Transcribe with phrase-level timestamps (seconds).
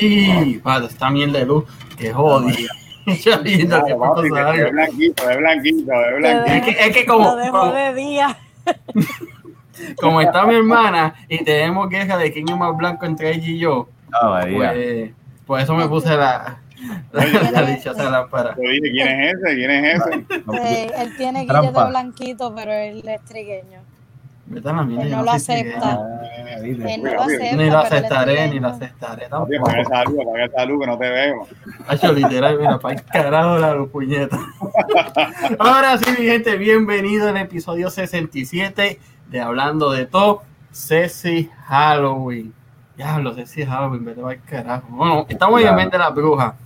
[0.00, 0.58] ¡Ey!
[0.58, 1.64] Padre, esta mierda de luz,
[1.96, 2.66] que jodí.
[3.06, 5.92] Es blanquito, es blanquito, es blanquito.
[6.46, 8.36] Es que, es que como, como, de día.
[10.00, 13.58] como está mi hermana y tenemos queja de quién es más blanco entre ella y
[13.58, 13.88] yo,
[14.22, 14.72] María.
[14.72, 15.10] pues
[15.46, 16.60] por eso me puse la,
[17.12, 18.54] la, la dichosa lámpara.
[18.54, 19.54] ¿quién es ese?
[19.56, 21.02] ¿Quién es ese?
[21.02, 23.79] Él tiene guille de blanquito, pero él es trigueño.
[24.50, 26.00] Vete a la mierda, Él yo no lo acepta.
[26.60, 27.22] Ni lo pero
[27.82, 29.52] aceptaré, ni lo aceptaré tampoco.
[29.60, 31.46] apaga esa luz, apaga esa luz que no te veo.
[31.86, 34.36] Hacho, literal, mira, para el carajo la luz, puñeta.
[35.60, 42.52] Ahora sí, mi gente, bienvenido al episodio 67 de Hablando de Todo, Ceci Halloween.
[42.96, 44.88] Diablo, Ceci Halloween, vete para el carajo.
[44.90, 46.56] Bueno, estamos mes de la bruja.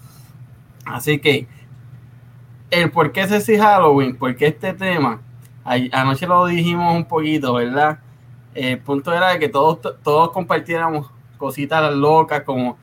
[0.86, 1.46] Así que,
[2.70, 5.20] el por qué Ceci Halloween, por qué este tema,
[5.64, 7.98] anoche lo dijimos un poquito, ¿verdad?
[8.54, 12.78] El punto era de que todos, todos compartiéramos cositas locas como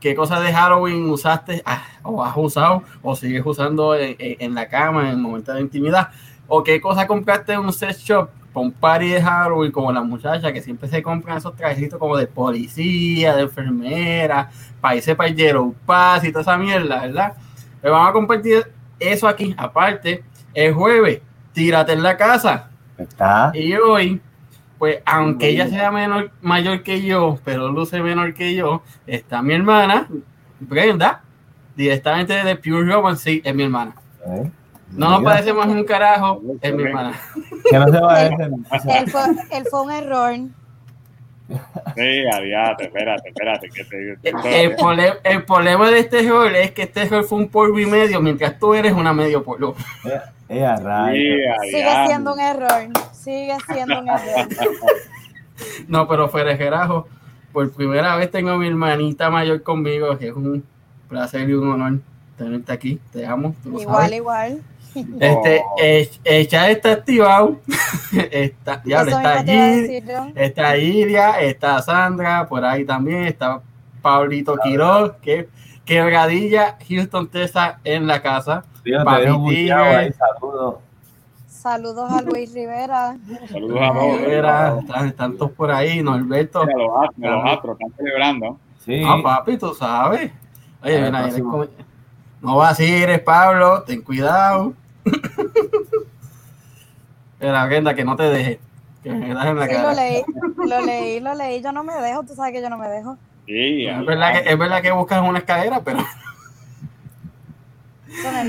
[0.00, 4.68] qué cosas de Halloween usaste ah, o has usado o sigues usando en, en- la
[4.68, 6.08] cama en el momento de intimidad
[6.48, 10.52] o qué cosas compraste en un sex shop con party de Halloween como las muchachas
[10.52, 14.50] que siempre se compran esos trajecitos como de policía, de enfermera,
[14.94, 17.34] irse para el Yellow Pass y toda esa mierda, ¿verdad?
[17.80, 18.66] Pero vamos a compartir
[18.98, 21.20] eso aquí, aparte, el jueves,
[21.52, 22.70] tírate en la casa.
[22.98, 23.50] Está.
[23.54, 24.20] Y hoy,
[24.78, 29.54] pues, aunque ella sea menor, mayor que yo, pero luce menor que yo, está mi
[29.54, 30.08] hermana,
[30.60, 31.22] Brenda,
[31.76, 33.94] directamente de Pure Romance, sí, es mi hermana.
[34.26, 34.50] ¿eh?
[34.90, 37.14] No nos Mira, parecemos un carajo, es mi hermana.
[37.70, 38.26] Que no se va a.
[38.26, 40.34] Él fue, él fue un error.
[41.48, 43.68] Sí, adiate, espérate, espérate.
[43.68, 44.64] Que te,
[45.24, 48.58] El, problema de este rol es que este rol fue un polvo y medio, mientras
[48.58, 49.74] tú eres una medio polvo.
[50.04, 50.20] Eh.
[50.48, 52.88] Sí, Sigue siendo un error.
[53.12, 54.48] Sigue siendo un error.
[55.86, 57.06] No, pero carajo,
[57.52, 60.64] por primera vez tengo a mi hermanita mayor conmigo, que es un
[61.08, 62.00] placer y un honor
[62.36, 63.00] tenerte aquí.
[63.12, 64.16] Te amo, tú lo Igual, sabes.
[64.16, 64.62] igual.
[65.20, 67.60] Este, eh, el chat está activado.
[68.30, 70.02] está, ya está allí.
[70.34, 73.62] Está Iria, está Sandra, por ahí también, está
[74.02, 75.48] Pablito Quiroz, que
[75.84, 78.64] quebradilla Houston Texas en la casa.
[79.04, 80.76] Papi saludos.
[81.46, 83.16] Saludos a Luis Rivera.
[83.48, 84.20] Saludos a todos.
[84.20, 86.66] Rivera, están, están todos por ahí, Norberto.
[86.66, 88.58] Mira, los astros, los astros están celebrando.
[88.84, 89.02] Sí.
[89.06, 90.32] Ah, papi, tú sabes.
[90.82, 91.30] Oye, ven ahí,
[92.42, 94.74] no vaciles, Pablo, ten cuidado.
[97.38, 98.60] Pero Brenda, que no te deje.
[99.02, 100.22] Que me das en la Sí, lo leí,
[100.56, 101.62] lo leí, lo leí.
[101.62, 103.16] Yo no me dejo, tú sabes que yo no me dejo.
[103.46, 106.04] Sí, Es verdad, que, es verdad que buscas una escalera, pero no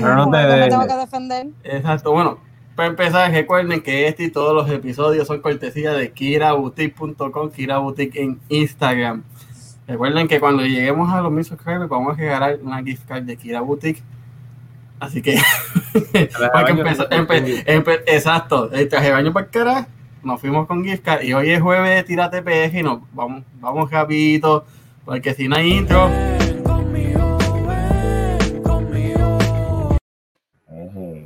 [0.00, 0.68] Pero no te dejes.
[0.68, 1.46] tengo que defender.
[1.64, 2.38] Exacto, bueno,
[2.76, 8.38] para empezar, recuerden que este y todos los episodios son cortesía de kiraboutique.com, kiraboutique en
[8.48, 9.24] Instagram.
[9.86, 13.36] Recuerden que cuando lleguemos a los mil subscribers vamos a regalar una gift card de
[13.36, 14.02] Kira Boutique.
[14.98, 15.38] Así que,
[16.52, 19.88] para que empe- empe- empe- exacto, el traje de baño para el cara,
[20.22, 23.42] nos fuimos con gift card y hoy es jueves de Tírate PG y nos vamos,
[23.60, 24.64] vamos rapidito,
[25.04, 26.08] porque si no hay intro.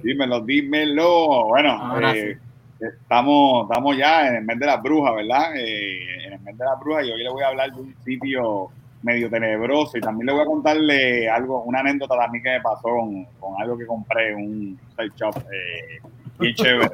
[0.03, 1.47] Dímelo, dímelo.
[1.49, 2.39] Bueno, Ahora eh,
[2.81, 5.57] estamos, estamos ya en el mes de las brujas, ¿verdad?
[5.57, 7.95] Eh, en el mes de las brujas y hoy le voy a hablar de un
[8.05, 8.71] sitio
[9.03, 12.89] medio tenebroso y también le voy a contarle algo, una anécdota también que me pasó
[12.89, 13.27] con,
[13.61, 16.01] algo que compré un sex shop eh,
[16.39, 16.91] bien chévere,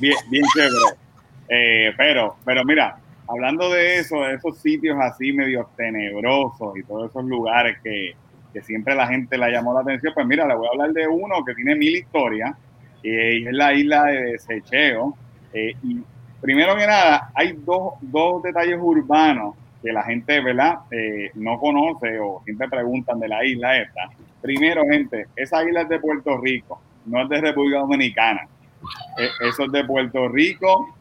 [0.00, 0.96] bien, chévere.
[1.48, 7.10] Eh, pero, pero mira, hablando de eso, de esos sitios así medio tenebrosos y todos
[7.10, 8.14] esos lugares que,
[8.52, 11.06] que siempre la gente le llamó la atención, pues mira, le voy a hablar de
[11.06, 12.56] uno que tiene mil historias,
[13.10, 15.16] eh, y es la isla de Secheo.
[15.52, 16.00] Eh, y
[16.40, 22.18] primero que nada, hay dos, dos detalles urbanos que la gente, ¿verdad?, Eh, no conoce
[22.18, 24.08] o siempre preguntan de la isla esta.
[24.40, 28.42] Primero, gente, esa isla es de Puerto Rico, no es de República Dominicana.
[29.18, 30.94] Eh, eso es de Puerto Rico.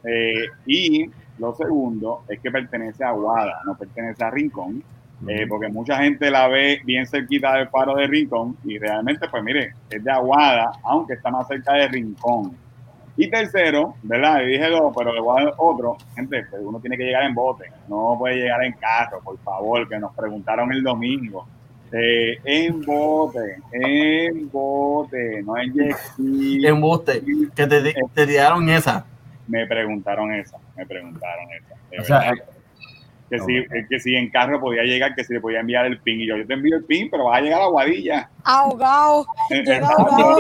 [0.65, 4.81] y lo segundo es que pertenece a Aguada, no pertenece a Rincón.
[5.27, 9.43] Eh, porque mucha gente la ve bien cerquita del faro de Rincón y realmente, pues
[9.43, 12.55] mire, es de Aguada, aunque está más cerca de Rincón.
[13.17, 14.41] Y tercero, ¿verdad?
[14.43, 15.97] Y dije dos, pero le voy a dar otro.
[16.15, 19.87] Gente, pues uno tiene que llegar en bote, no puede llegar en carro, por favor,
[19.87, 21.47] que nos preguntaron el domingo.
[21.91, 26.65] Eh, en bote, en bote, no en jet ski.
[26.65, 27.23] embuste,
[27.55, 29.05] que te, te tiraron esa.
[29.47, 31.45] Me preguntaron eso, me preguntaron
[31.89, 32.43] de O sea, verdad.
[33.29, 36.19] Que, si, que si en carro podía llegar, que si le podía enviar el pin.
[36.21, 38.29] Y yo, yo te envío el pin, pero vas a llegar a Guadilla.
[38.43, 39.25] Ahogado.
[39.97, 40.37] Ahogado.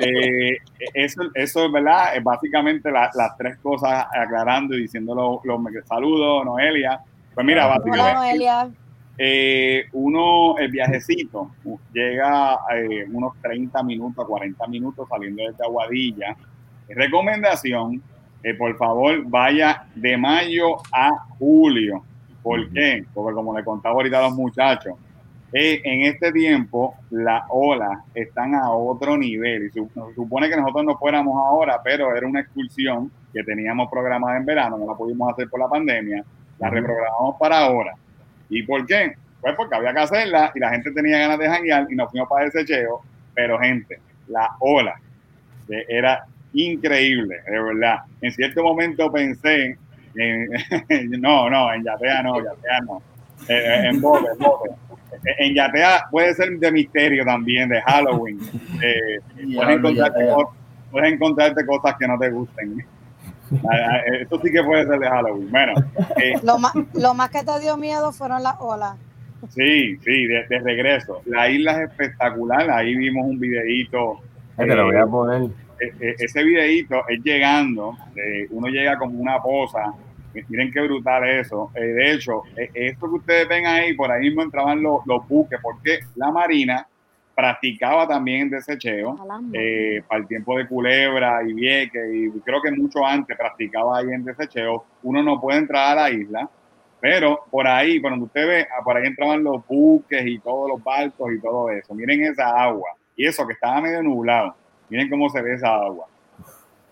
[0.00, 0.58] Eh,
[0.92, 5.62] eso, eso es verdad, es básicamente la- las tres cosas aclarando y diciendo los lo,
[5.86, 7.00] saludos, Noelia.
[7.34, 8.68] Pues mira, Hola, Hola, básicamente, Noelia.
[9.18, 11.50] eh, uno, el viajecito
[11.92, 16.36] llega eh, unos 30 minutos, 40 minutos saliendo desde Aguadilla.
[16.88, 18.02] Recomendación,
[18.44, 22.04] eh, por favor, vaya de mayo a julio.
[22.42, 23.02] ¿Por qué?
[23.14, 24.94] Porque como le contaba ahorita a los muchachos,
[25.50, 29.80] eh, en este tiempo las olas están a otro nivel y se
[30.14, 34.76] supone que nosotros no fuéramos ahora, pero era una excursión que teníamos programada en verano,
[34.76, 36.22] no la pudimos hacer por la pandemia,
[36.58, 37.94] la reprogramamos para ahora.
[38.50, 39.14] ¿Y por qué?
[39.40, 42.28] Pues porque había que hacerla y la gente tenía ganas de janguear y nos fuimos
[42.28, 43.00] para ese cheo,
[43.32, 45.00] pero gente, la ola
[45.88, 47.98] era increíble, de verdad.
[48.20, 49.76] En cierto momento pensé,
[50.16, 50.48] en,
[51.20, 53.02] no, no, en Yatea no, Yatea no,
[53.48, 54.70] eh, en bote, en bote.
[55.38, 58.38] En Yatea puede ser de misterio también, de Halloween.
[58.82, 59.20] Eh,
[59.54, 60.34] puedes, encontrarte,
[60.90, 62.84] puedes encontrarte cosas que no te gusten.
[64.20, 65.50] Eso sí que puede ser de Halloween.
[65.50, 65.72] Bueno,
[66.16, 68.96] eh, lo, más, lo más que te dio miedo fueron las olas.
[69.50, 71.20] Sí, sí, de, de, regreso.
[71.26, 72.70] La isla es espectacular.
[72.70, 74.20] Ahí vimos un videíto.
[74.56, 75.63] te lo voy a poner.
[75.80, 77.96] E, e, ese videíto es llegando.
[78.16, 79.92] Eh, uno llega como una posa.
[80.48, 81.70] Miren qué brutal eso.
[81.74, 85.26] Eh, de hecho, eh, esto que ustedes ven ahí, por ahí mismo entraban los, los
[85.28, 86.86] buques, porque la Marina
[87.34, 89.16] practicaba también desecheo
[89.52, 94.12] eh, para el tiempo de Culebra y Vieque y creo que mucho antes practicaba ahí
[94.12, 94.84] en desecheo.
[95.02, 96.48] Uno no puede entrar a la isla,
[97.00, 100.82] pero por ahí, cuando usted ve, ah, por ahí entraban los buques y todos los
[100.82, 101.94] barcos y todo eso.
[101.94, 104.54] Miren esa agua y eso que estaba medio nublado.
[104.94, 106.06] Miren cómo se ve esa agua.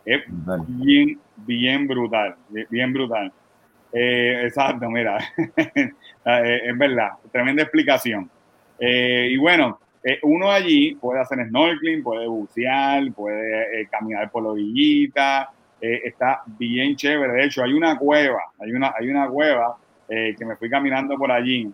[0.05, 0.25] Es
[0.67, 2.35] bien, bien brutal,
[2.69, 3.33] bien brutal.
[3.93, 5.19] Eh, exacto, mira,
[5.57, 8.29] eh, es verdad, tremenda explicación.
[8.77, 14.49] Eh, y bueno, eh, uno allí puede hacer snorkeling, puede bucear, puede caminar por la
[14.49, 15.51] orillita,
[15.81, 17.35] está bien chévere.
[17.35, 19.77] De hecho, hay una cueva, hay una, hay una cueva
[20.09, 21.73] que me fui caminando por allí.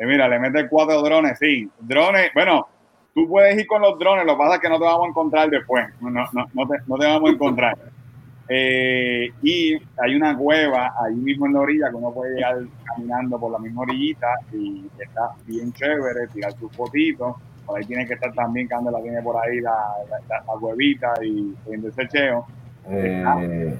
[0.00, 1.70] mira, le metes cuatro drones, sí.
[1.78, 2.66] Drones, bueno,
[3.14, 5.08] tú puedes ir con los drones, lo que pasa es que no te vamos a
[5.08, 7.78] encontrar después, no, no, no, te, no te vamos a encontrar.
[8.50, 13.52] y hay una cueva ahí mismo en la orilla que uno puede llegar caminando por
[13.52, 17.36] la misma orillita y está bien chévere, tirar sus fotitos
[17.68, 19.76] por ahí tiene que estar también, Candela tiene por ahí la,
[20.08, 22.46] la, la huevita y el desecheo.
[22.88, 23.76] Eh,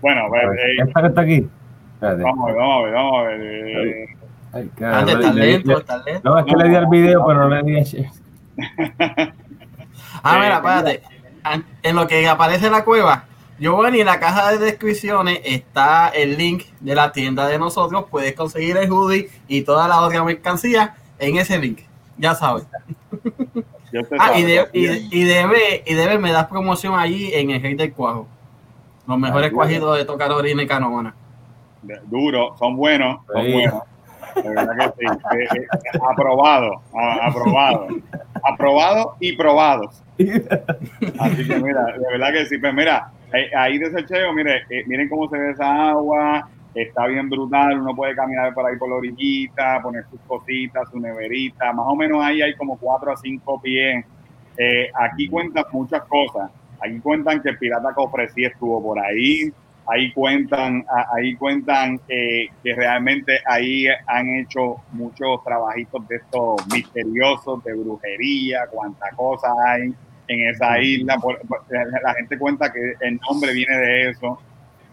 [0.00, 1.48] bueno, pues, eh, ¿esta que está aquí?
[1.94, 2.22] Espérate.
[2.22, 3.40] Vamos a ver, vamos a ver, vamos a ver.
[3.42, 4.06] Eh.
[4.52, 6.30] Ay, cara, está lento, está lento.
[6.30, 7.80] No, es que no, le di al video, pero no le di a
[10.24, 11.02] Ah, mira, espérate.
[11.82, 13.24] En lo que aparece en la cueva,
[13.58, 17.58] yo bueno, y en la caja de descripciones está el link de la tienda de
[17.58, 18.06] nosotros.
[18.10, 21.80] Puedes conseguir el hoodie y toda la otra mercancía en ese link.
[22.18, 22.66] Ya sabes.
[24.18, 27.74] Ah, y, de, y, y, debe, y debe me das promoción allí en el Rey
[27.74, 28.26] del Cuajo.
[29.06, 31.14] Los mejores Ay, cuajitos de tocar orina y canona.
[32.06, 33.52] Duro, son buenos, son sí.
[33.52, 33.82] buenos.
[34.34, 35.12] De verdad que sí.
[35.36, 36.82] Eh, eh, aprobado,
[37.22, 37.88] aprobado.
[38.42, 40.02] Aprobado y probados.
[41.18, 42.58] Así que mira, de verdad que sí.
[42.58, 47.30] Pues mira, eh, ahí desecheo, mire, eh, miren cómo se ve esa agua, está bien
[47.30, 51.86] brutal, uno puede caminar por ahí por la orillita, poner sus cositas, su neverita, más
[51.88, 54.04] o menos ahí hay como cuatro a cinco pies.
[54.58, 59.50] Eh, aquí cuentan muchas cosas, aquí cuentan que el pirata Cofre sí estuvo por ahí,
[59.86, 67.62] ahí cuentan, ahí cuentan eh, que realmente ahí han hecho muchos trabajitos de estos misteriosos,
[67.64, 69.92] de brujería, cuánta cosa hay
[70.28, 71.18] en esa isla,
[72.02, 74.38] la gente cuenta que el nombre viene de eso.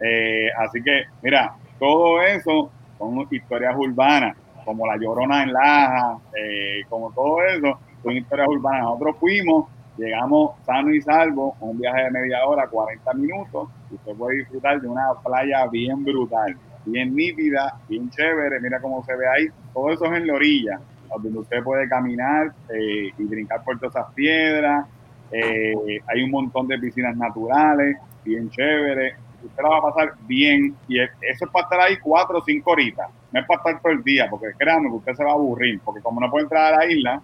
[0.01, 6.81] Eh, así que, mira, todo eso son historias urbanas, como La Llorona en Laja, eh,
[6.89, 8.83] como todo eso, son historias urbanas.
[8.83, 9.67] Nosotros fuimos,
[9.99, 14.87] llegamos sano y salvo, un viaje de media hora, 40 minutos, usted puede disfrutar de
[14.87, 20.05] una playa bien brutal, bien nítida, bien chévere, mira cómo se ve ahí, todo eso
[20.05, 20.79] es en la orilla,
[21.21, 24.87] donde usted puede caminar eh, y brincar por todas esas piedras,
[25.31, 25.73] eh,
[26.07, 30.99] hay un montón de piscinas naturales, bien chévere, usted la va a pasar bien y
[30.99, 34.03] eso es para estar ahí cuatro o cinco horitas, no es para estar todo el
[34.03, 36.77] día, porque créanme que usted se va a aburrir, porque como no puede entrar a
[36.77, 37.21] la isla,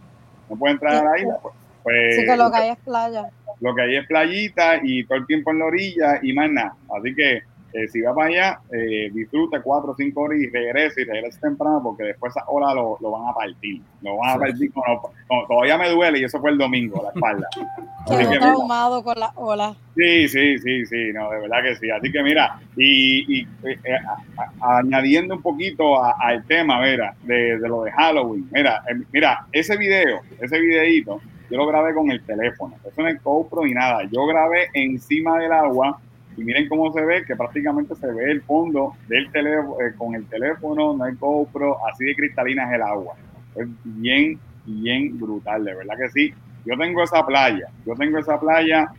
[0.49, 1.55] no puede entrar a la isla, pues,
[1.85, 3.29] pues sí que lo que hay es playa.
[3.61, 6.75] Lo que hay es playita y todo el tiempo en la orilla y más nada.
[6.89, 7.43] Así que
[7.75, 11.41] eh, si va para allá, eh, disfrute cuatro o cinco horas y regrese y regrese
[11.41, 13.81] temprano porque después esa hora lo, lo van a partir.
[14.01, 14.83] Lo van a partir con,
[15.27, 17.47] con, todavía me duele y eso fue el domingo, la espalda.
[18.07, 19.75] Quedó traumado con las olas.
[19.95, 21.91] Sí, sí, sí, sí, no, de verdad que sí.
[21.91, 23.77] Así que mira, y, y eh,
[24.07, 29.03] a, a, añadiendo un poquito al tema, mira, de, de, lo de Halloween, mira, eh,
[29.11, 32.75] mira, ese video, ese videito, yo lo grabé con el teléfono.
[32.85, 34.03] Eso no es GoPro ni nada.
[34.11, 35.99] Yo grabé encima del agua
[36.37, 40.15] y miren cómo se ve, que prácticamente se ve el fondo del teléfono, eh, con
[40.15, 43.15] el teléfono, no hay GoPro, así de cristalina es el agua.
[43.55, 46.33] Es bien, bien brutal, de verdad que sí.
[46.65, 48.89] Yo tengo esa playa, yo tengo esa playa,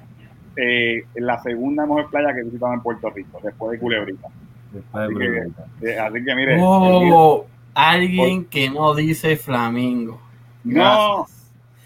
[0.56, 4.28] eh, la segunda mejor playa que he visitado en Puerto Rico, después de Culebrita.
[4.72, 5.90] Después de Así que-.
[5.90, 10.20] Eh, así que mire, Oh, alguien que no dice flamingo.
[10.64, 11.26] no,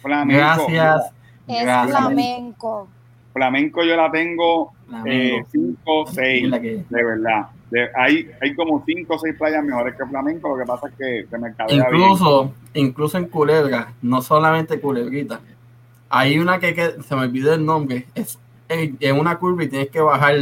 [0.03, 0.39] flamenco.
[0.41, 1.13] Gracias.
[1.49, 1.97] Es Gracias.
[1.99, 2.89] flamenco.
[3.33, 5.47] Flamenco yo la tengo Flamengo.
[5.51, 7.49] 5 6 Es la que- de verdad.
[7.71, 10.95] De- hay, hay como 5 o 6 playas mejores que Flamenco, lo que pasa es
[10.95, 11.79] que se me bien.
[11.87, 15.41] Incluso, incluso en Culebra, no solamente Culebrita.
[16.09, 18.07] Hay una que, que- se me olvidó el nombre.
[18.15, 18.39] Es
[18.69, 20.35] en, en una curva y tienes que bajar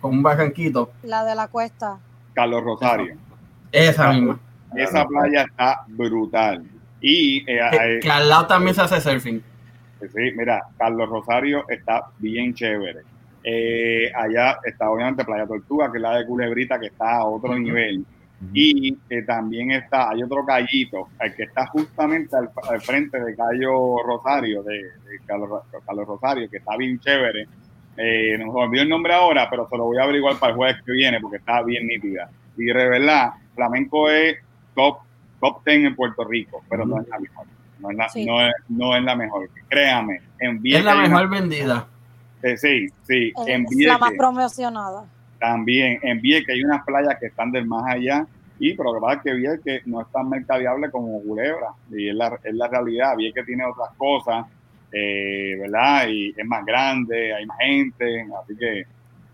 [0.00, 0.90] con un barranquito.
[1.02, 1.98] La de la cuesta.
[2.34, 3.16] Carlos Rosario.
[3.72, 4.38] Esa misma.
[4.76, 6.64] Esa playa está brutal.
[7.00, 9.40] Y eh, Que, que al lado también se hace surfing.
[10.00, 13.00] sí, mira, Carlos Rosario está bien chévere.
[13.44, 17.56] Eh, allá está obviamente Playa Tortuga, que es la de Culebrita, que está a otro
[17.58, 18.04] nivel.
[18.52, 23.34] Y eh, también está, hay otro callito, el que está justamente al, al frente de
[23.34, 27.46] Cayo Rosario, de, de Carlos, Ro- Carlos Rosario, que está bien chévere.
[27.96, 30.56] Eh, no me olvidó el nombre ahora, pero se lo voy a averiguar para el
[30.56, 32.30] jueves que viene porque está bien nítida.
[32.56, 34.36] Y de verdad, Flamenco es
[34.74, 34.98] top,
[35.40, 37.46] top 10 en Puerto Rico, pero no es la mejor.
[37.80, 38.24] No es la, Sí.
[38.26, 39.48] no es, no es la mejor.
[39.68, 41.86] Créame, en Es la una- mejor vendida.
[42.42, 45.04] eh, sí, sí, en Es la más promocionada.
[45.38, 48.26] también en Vieques hay unas playas que están del más allá
[48.60, 52.08] y pero lo que pasa es que Vieques no es tan mercadeable como Culebra y
[52.08, 54.46] es la, es la realidad, Vieques tiene otras cosas
[54.92, 56.08] eh, ¿verdad?
[56.08, 58.84] y es más grande, hay más gente así que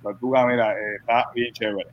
[0.03, 1.89] Tortuga mira, eh, está bien chévere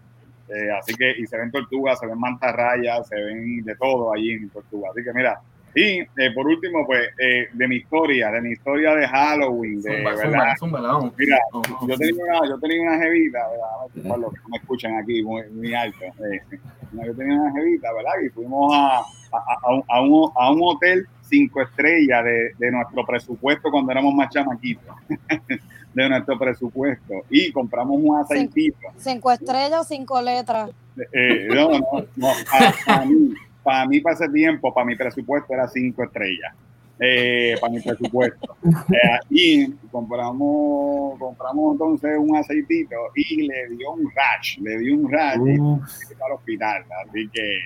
[0.50, 4.32] Eh, así que y se ven tortugas, se ven mantarrayas se ven de todo allí
[4.32, 5.40] en Tortuga así que mira
[5.74, 9.96] y eh, por último pues eh, de mi historia, de mi historia de Halloween de
[9.96, 11.14] Zumba, verdad zumba, zumba, vamos.
[11.18, 11.88] Mira, Ojo.
[11.88, 14.10] yo tenía una, yo tenía una jevita, ¿verdad?
[14.10, 16.04] Para los que me escuchan aquí muy, muy alto.
[16.04, 16.42] eh,
[17.06, 18.12] yo tenía una jevita, ¿verdad?
[18.26, 19.04] Y fuimos a, a,
[19.64, 24.14] a un, a, un, a un hotel cinco estrellas de, de nuestro presupuesto cuando éramos
[24.14, 24.94] más chamaquitos.
[25.94, 27.14] de nuestro presupuesto.
[27.30, 28.78] Y compramos un aceitito.
[28.98, 30.72] Cinco estrellas o cinco letras.
[31.14, 32.28] Eh, no, no, no.
[32.86, 33.34] Para mí,
[33.64, 36.54] para mí, para ese tiempo, para mi presupuesto era cinco estrellas.
[37.04, 38.56] Eh, para mi presupuesto.
[38.64, 45.12] Eh, y compramos, compramos entonces un aceitito y le dio un rash, le dio un
[45.12, 45.56] rash y
[46.06, 46.86] se fue al hospital.
[47.08, 47.60] Así que,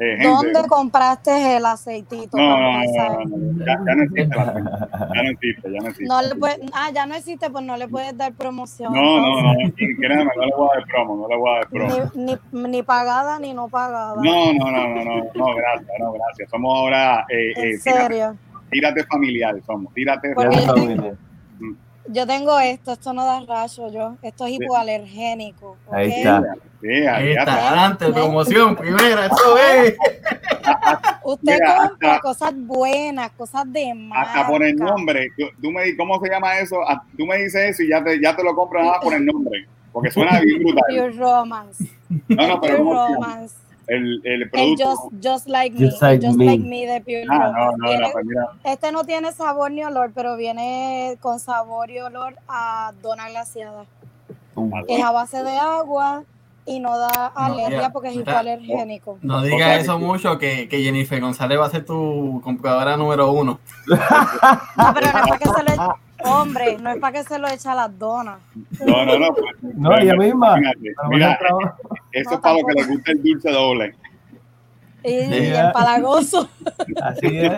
[0.00, 2.36] eh, gente, ¿Dónde compraste el aceitito?
[2.38, 6.04] no, no, no, no, no, ya, ya no existe, ya no existe, ya no existe.
[6.06, 8.92] No le puedes- ah, ya no existe, pues no le puedes dar promoción.
[8.94, 11.54] No, no, no, y créeme, no le voy a dar promo, no le voy a
[11.56, 12.10] dar promo.
[12.14, 14.14] Ni, ni, ni pagada ni no pagada.
[14.16, 16.50] No, no, no, no, no, no, gracias, no, gracias.
[16.50, 18.36] Somos ahora, eh, eh, en tírate, serio.
[18.70, 21.29] tírate familiar, somos, tírate ya
[22.08, 24.16] yo tengo- esto, esto no da rayo yo.
[24.22, 25.76] Esto es hipoalergénico.
[25.90, 26.42] Ahí está.
[26.80, 27.68] Sí, ahí está.
[27.68, 29.96] Adelante, promoción, primera, eso es.
[31.24, 34.30] Usted Mira, compra hasta- cosas buenas, cosas de marca.
[34.40, 36.76] Hasta por el nombre, tú, tú me ¿cómo se llama eso?
[36.88, 39.24] Ah, Tú me dices eso y ya te, ya te lo compro nada por el
[39.26, 40.82] nombre, porque suena bien brutal.
[40.88, 41.84] Pure Romance.
[42.28, 42.98] No, no, pero Pure.
[43.14, 43.54] Romance.
[43.90, 45.10] El, el El producto.
[45.10, 45.86] just, just Like Me.
[45.90, 46.46] Just Like el just Me.
[46.46, 50.12] Like Me de Pure Ah, no, no, pues mira, Este no tiene sabor ni olor,
[50.14, 53.84] pero viene con sabor y olor a dona glaciada.
[54.54, 54.72] Uf.
[54.88, 56.22] Es a base de agua
[56.70, 59.18] y no da alergia ya, porque es hipoalergénico.
[59.22, 63.58] No digas eso mucho, que, que Jennifer González va a ser tu compradora número uno.
[63.88, 67.48] No, pero no es para que se lo Hombre, no es para que se lo
[67.48, 68.38] eche a las donas.
[68.86, 69.28] no, no, no.
[69.34, 70.54] pues, No, ella misma.
[71.08, 71.38] Mira,
[72.12, 73.94] eso No, es para los que les gusta el dulce doble.
[75.02, 76.48] Y, el palagoso.
[77.02, 77.52] Así es.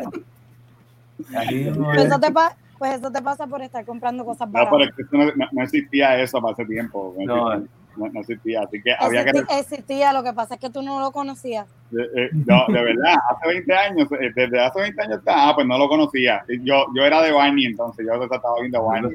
[1.37, 1.77] Así es.
[1.77, 4.89] Pues eso, te pa- pues eso te pasa por estar comprando cosas No, pero baratas.
[4.91, 7.15] es que eso no, no- no existía eso para ese tiempo.
[7.19, 7.65] No, No.
[7.97, 8.63] No- no existía.
[8.63, 9.43] Así que había que.
[9.59, 11.67] Existía, lo que pasa es que tú no lo conocías.
[11.93, 15.55] Eh, eh, no, de verdad, hace 20 años, eh, desde hace 20 años está, ah,
[15.55, 16.45] pues no lo conocía.
[16.63, 19.13] Yo, yo era de Barney, entonces yo estaba viendo Barney.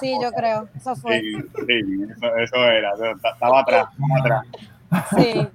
[0.00, 0.68] Sí, yo creo.
[0.76, 1.20] Eso fue.
[1.20, 1.32] Sí,
[1.66, 4.46] sí, eso, eso era, estaba atrás, estaba atrás.
[5.16, 5.48] Sí.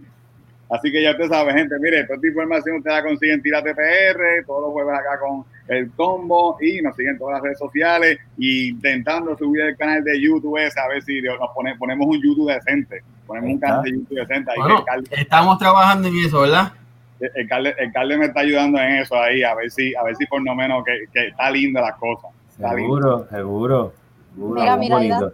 [0.69, 3.75] Así que ya usted sabe, gente, mire, toda esta información usted la consigue en Tírate
[3.75, 7.59] PR, todos los jueves acá con el combo y nos siguen en todas las redes
[7.59, 12.05] sociales y intentando subir el canal de YouTube ese, a ver si nos pone- ponemos
[12.07, 14.51] un YouTube decente, ponemos un canal de YouTube decente.
[14.51, 16.73] Ahí Bueno, que el, Carle, estamos trabajando en eso, ¿verdad?
[17.19, 20.15] el, Carle- el Carle me está ayudando en eso ahí, a ver si, a ver
[20.17, 22.27] si por lo menos que, que está linda la cosa.
[22.51, 22.81] Está linda.
[22.81, 23.93] Seguro, seguro.
[24.35, 25.31] seguro, Mira, mira, mira.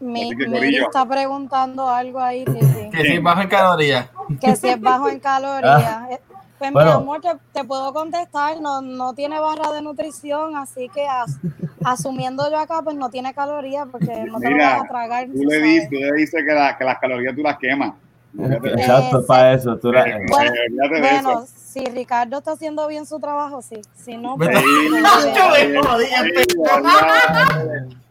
[0.00, 0.30] Mi,
[0.78, 2.44] está preguntando algo ahí,
[2.92, 4.08] Que si bajo en calorías.
[4.40, 6.08] que si es bajo en calorías.
[6.10, 6.18] Eh,
[6.58, 6.90] Pues Bueno.
[6.90, 11.38] mi amor, te, te puedo contestar, no, no tiene barra de nutrición, así que as-
[11.84, 15.26] asumiendo yo acá, pues no tiene calorías porque no te lo vas a tragar.
[15.26, 15.62] Tú tú le, sabes.
[15.62, 17.92] dices, tú le dices que, la- que las calorías tú las quemas.
[18.36, 19.76] Exacto, Eh, para eso.
[19.78, 23.80] Tú la- Eh, Bueno, eh, Bueno, si Ricardo está haciendo bien su trabajo, sí.
[23.94, 24.50] Si no, pues.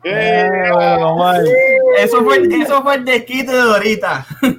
[0.04, 0.72] Eh,
[1.02, 1.42] Omar.
[2.00, 4.26] Eso fue, eso fue el desquite de ahorita.
[4.42, 4.58] sí,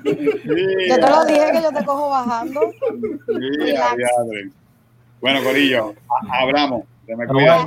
[0.88, 2.60] Yo te lo dije que yo te cojo bajando.
[5.20, 6.82] Bueno, Corillo, ha- hablamos.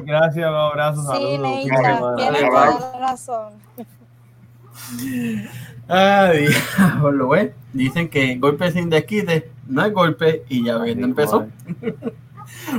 [0.06, 1.40] Gracias, un abrazo, Sí, saludos.
[1.42, 3.54] Neita, tienes toda la razón.
[5.94, 6.48] Ay,
[7.02, 11.48] por lo ves, dicen que golpe sin desquite no es golpe y ya ven, empezó.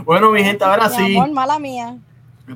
[0.04, 1.96] Bueno, mi gente, ahora Mi sí, amor, mala mía.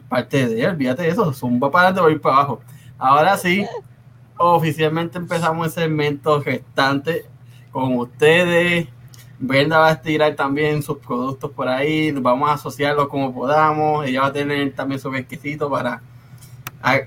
[0.09, 2.61] parte de él, olvídate de eso, zumba para adelante, voy para abajo.
[2.99, 3.65] Ahora sí,
[4.37, 7.25] oficialmente empezamos el segmento restante
[7.71, 8.89] con ustedes.
[9.39, 14.07] Brenda va a estirar también sus productos por ahí, vamos a asociarlos como podamos.
[14.07, 16.03] Ella va a tener también su requisito para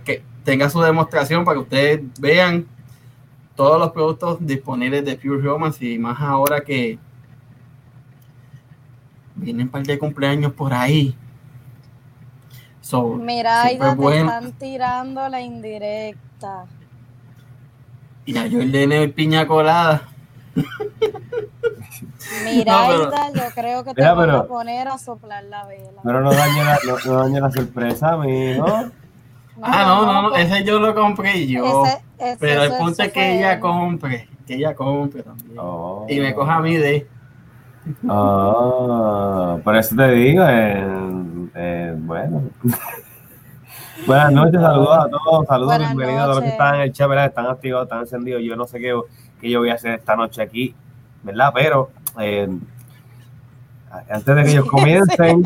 [0.03, 2.65] que tenga su demostración para que ustedes vean
[3.59, 6.97] todos los productos disponibles de Pure Romance y más ahora que
[9.35, 11.13] vienen un par de cumpleaños por ahí.
[12.79, 14.29] So, Mira, Aida, es te bueno.
[14.31, 16.67] están tirando la indirecta.
[18.25, 20.03] Y a yo el piña colada.
[22.45, 25.99] Mira, No, pero- Aida, yo creo que te pero- a poner a soplar la vela.
[26.01, 28.89] Pero no dañe la, no, no dañe la sorpresa, amigo.
[29.63, 31.83] Ah, no, no, no, pues, ese yo lo compré yo.
[31.85, 35.57] ese- ese- pero el punto es que fue- ella compre, que ella compre también.
[35.59, 36.05] Oh.
[36.09, 37.07] Y me coja a mí de.
[38.07, 40.85] Ah, por eso te digo, eh,
[41.55, 42.43] eh, bueno.
[44.07, 46.53] Buenas noches, saludos a todos, saludos, Buenas bienvenidos a todos los que noches.
[46.53, 47.25] están en el chat, ¿verdad?
[47.25, 48.41] Están activados, están encendidos.
[48.43, 48.97] Yo no sé qué,
[49.41, 50.73] qué yo voy a hacer esta noche aquí,
[51.23, 51.51] ¿verdad?
[51.53, 51.89] Pero
[52.19, 52.47] eh,
[54.09, 55.43] antes de que ellos comiencen,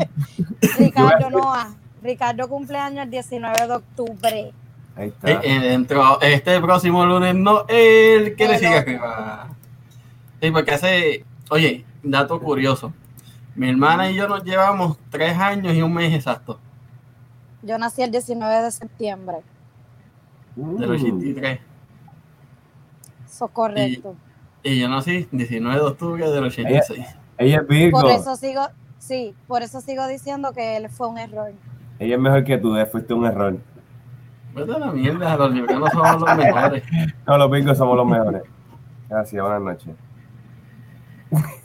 [0.78, 1.74] Ricardo Noah.
[2.04, 4.52] Ricardo cumpleaños el 19 de octubre.
[4.94, 5.30] ahí está.
[5.30, 9.48] Eh, eh, dentro, este próximo lunes no, él quiere El sigue arriba.
[10.40, 12.92] Sí, porque hace, oye, dato curioso.
[13.56, 16.58] Mi hermana y yo nos llevamos tres años y un mes exacto,
[17.62, 19.38] Yo nací el 19 de septiembre.
[20.56, 20.92] del Mm.
[20.92, 21.60] 83.
[23.26, 24.14] Eso es correcto.
[24.62, 27.06] Y yo nací 19 de octubre del 86.
[27.38, 28.60] Ella es Virgo, Por eso sigo,
[28.98, 31.52] sí, por eso sigo diciendo que él fue un error.
[32.04, 33.56] Ella es mejor que tú, eh, fuiste un error.
[34.54, 36.82] Vete a la mierda, los libranos somos los mejores.
[37.26, 38.42] No, los Virgos somos los mejores.
[39.08, 39.94] Gracias, buenas noches.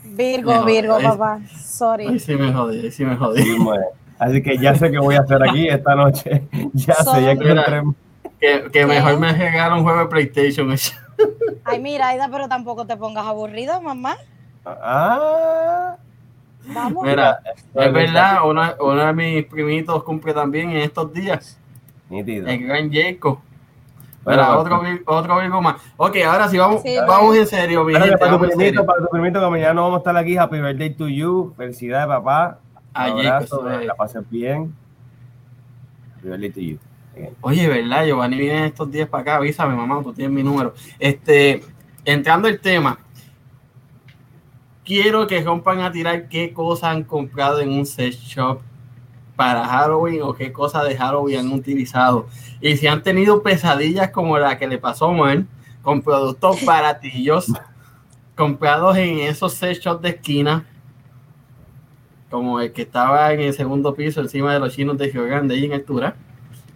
[0.04, 1.39] Virgo, Virgo, es- papá.
[1.41, 2.19] Ay, Sorry.
[2.19, 3.43] sí me jodí, ay, sí me jodí.
[3.43, 3.58] Sí.
[4.17, 6.47] Así que ya sé qué voy a hacer aquí esta noche.
[6.73, 7.84] Ya sé, ya entré.
[8.39, 10.69] Que, que mejor me regala un juego de PlayStation.
[11.65, 14.15] Ay, mira, Aida, pero tampoco te pongas aburrida, mamá.
[14.65, 15.97] Ah,
[16.73, 17.03] Vamos.
[17.03, 17.39] Mira,
[17.73, 21.60] es verdad, uno, uno de mis primitos cumple también en estos días.
[22.10, 22.47] nítido.
[22.47, 23.39] El gran Jacob.
[24.25, 25.75] Mira, pues, otro, vi- otro Virgo más.
[25.97, 28.17] Ok, ahora sí, vamos, Sí, vamos en serio, mi gente.
[28.17, 30.38] para tu primito, para tu primito, que mañana no vamos a estar aquí.
[30.38, 31.53] Happy birthday to you.
[31.58, 32.60] Felicidades, papá.
[32.93, 33.32] A Un Jacob,
[33.63, 34.73] abrazo, la pases bien.
[36.17, 36.79] Happy birthday to you.
[37.41, 38.05] Oye, ¿verdad?
[38.05, 40.73] Giovanni viene estos días para acá, avísame, mamá, tú tienes mi número.
[40.99, 41.63] Este,
[42.05, 42.97] entrando el tema,
[44.89, 48.60] quiero que rompan a tirar qué cosas han comprado en un sex shop
[49.36, 52.25] para Halloween o qué cosas de Halloween han utilizado.
[52.60, 55.43] Y si han tenido pesadillas como la que le pasó a Omar,
[55.84, 57.54] con productos baratillos
[58.36, 60.65] comprados en esos sex shops de esquina,
[62.32, 65.56] como el que estaba en el segundo piso encima de los chinos de Río Grande
[65.56, 66.15] y en altura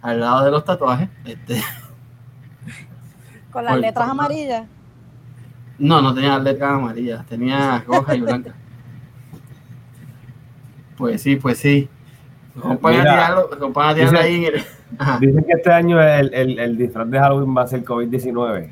[0.00, 1.08] al lado de los tatuajes.
[1.24, 1.60] Este,
[3.50, 4.68] Con las letras amarillas.
[5.78, 8.54] No, no tenía letras amarillas, tenía roja y blanca.
[10.96, 11.88] Pues sí, pues sí.
[12.54, 15.20] Rompan a Mira, tirarlo, rompan a tirarlo dice- ahí en el.
[15.20, 18.70] Dicen que este año el, el, el disfraz de Halloween va a ser COVID-19.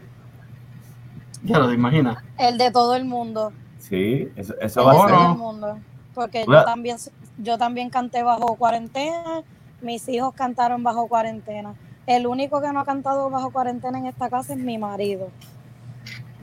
[1.43, 2.19] ya lo te imaginas.
[2.39, 3.53] El de todo el mundo.
[3.79, 5.17] Sí, eso, El eso de va a ser.
[5.17, 5.79] todo el mundo.
[6.15, 6.97] Porque Una- yo también,
[7.39, 9.43] yo también canté bajo cuarentena.
[9.81, 11.75] Mis hijos cantaron bajo cuarentena.
[12.07, 15.29] El único que no ha cantado bajo cuarentena en esta casa es mi marido.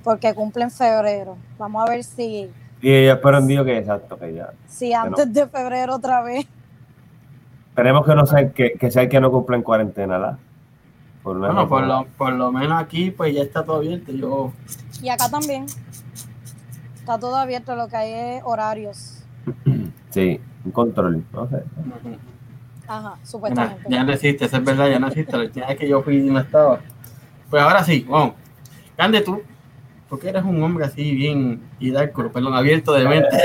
[0.04, 1.38] Porque cumple en febrero.
[1.58, 2.50] Vamos a ver si,
[2.82, 4.52] Y yo espero en Dios que exacto, que ya.
[4.68, 6.48] si antes de febrero otra vez.
[7.70, 10.38] Esperemos que no sea que, que sea el que no cumpla en cuarentena, ¿la?
[11.24, 14.12] Por Bueno, por lo, por lo menos aquí, pues ya está todo abierto.
[14.12, 14.52] Yo,
[15.02, 15.66] Y acá también.
[17.00, 19.24] Está todo abierto, lo que hay es horarios.
[20.10, 21.64] Sí, un control, no sé.
[22.88, 23.84] Ajá, supuestamente.
[23.88, 25.38] ya no existe, eso es verdad, ya no existe.
[25.38, 26.80] La última vez que yo fui no estaba.
[27.48, 28.34] Pues ahora sí, vamos.
[28.98, 29.40] Cande tú,
[30.10, 33.38] porque eres un hombre así bien hidalgo, perdón, abierto de mente.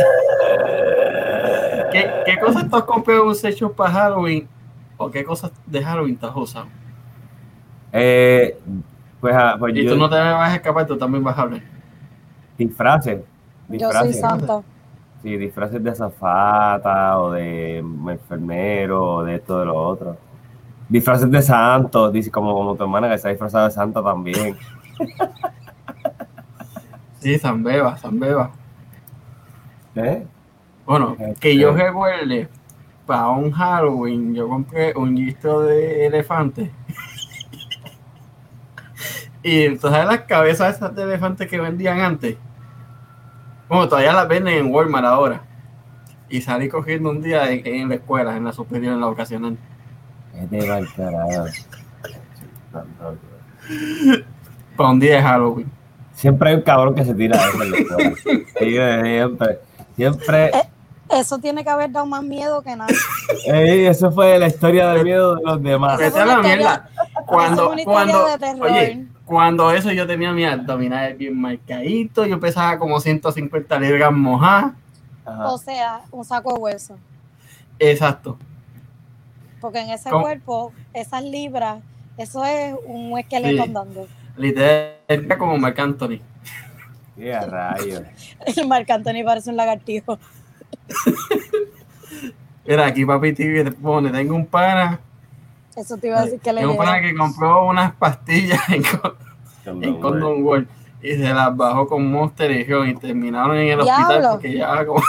[1.92, 4.48] ¿Qué, qué cosas tú has comprado shop para Halloween?
[4.96, 6.66] ¿O qué cosas de Halloween te has usado?
[7.92, 8.59] Eh,
[9.20, 11.42] pues, ah, pues Y yo, tú no te vas a escapar, tú también vas a
[11.42, 11.62] hablar.
[12.57, 13.20] Disfraces.
[13.68, 14.20] Yo soy Disfraces.
[14.20, 14.62] santa.
[15.22, 20.16] Sí, disfraces de azafata o de enfermero o de esto de lo otro.
[20.88, 24.57] Disfraces de santo, dice como, como tu hermana que está disfrazada de santa también.
[27.25, 28.51] Sí, Zambeba, Zambeba.
[29.95, 30.27] ¿Eh?
[30.85, 32.51] Bueno, que yo recuerde,
[33.07, 36.71] para un Halloween, yo compré un gistro de elefante.
[39.43, 42.37] y entonces las cabezas esas de elefante que vendían antes,
[43.71, 45.41] bueno, todavía las venden en Walmart ahora.
[46.29, 49.07] Y salí cogiendo un día en, en la escuela, en la superior, en la
[50.95, 51.47] carajo.
[54.77, 55.84] Para un día de Halloween.
[56.14, 57.77] Siempre hay un cabrón que se tira escuela.
[58.59, 59.59] Sí, Siempre.
[59.96, 60.50] Siempre.
[61.11, 62.90] Eso tiene que haber dado más miedo que nada.
[63.46, 65.98] Ey, eso fue la historia del miedo de los demás.
[65.98, 66.88] Vete a la mierda.
[67.27, 68.66] Cuando, Eso es una historia cuando, de terror.
[68.70, 74.72] oye, cuando eso yo tenía mis abdominales bien marcaditos, yo pesaba como 150 libras mojadas.
[75.46, 76.96] O sea, un saco de hueso.
[77.79, 78.38] Exacto.
[79.61, 80.22] Porque en ese ¿Cómo?
[80.22, 81.83] cuerpo, esas libras,
[82.18, 83.68] eso es un esqueleto Sí.
[83.68, 84.07] andando.
[84.37, 86.20] Literal, era como Marc Anthony.
[87.16, 88.03] Qué rayos.
[88.66, 90.18] Marc Anthony parece un lagartijo.
[92.66, 94.99] Mira, aquí papi TV te pone, tengo un pana,
[95.77, 98.83] Eso te iba a decir que le tengo un pana que compró unas pastillas en,
[98.83, 100.68] con- en Condom World
[101.03, 105.03] y se las bajó con Monster y y terminaron en el hospital porque ya como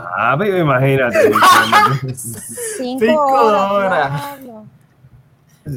[0.00, 1.18] Ah, pero imagínate.
[2.14, 3.70] Cinco, Cinco horas.
[3.72, 4.38] horas.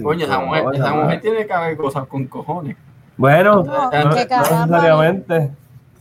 [0.04, 2.76] Coño, esa mujer, esa mujer tiene que haber cosas con cojones.
[3.18, 5.52] Bueno, No, necesariamente.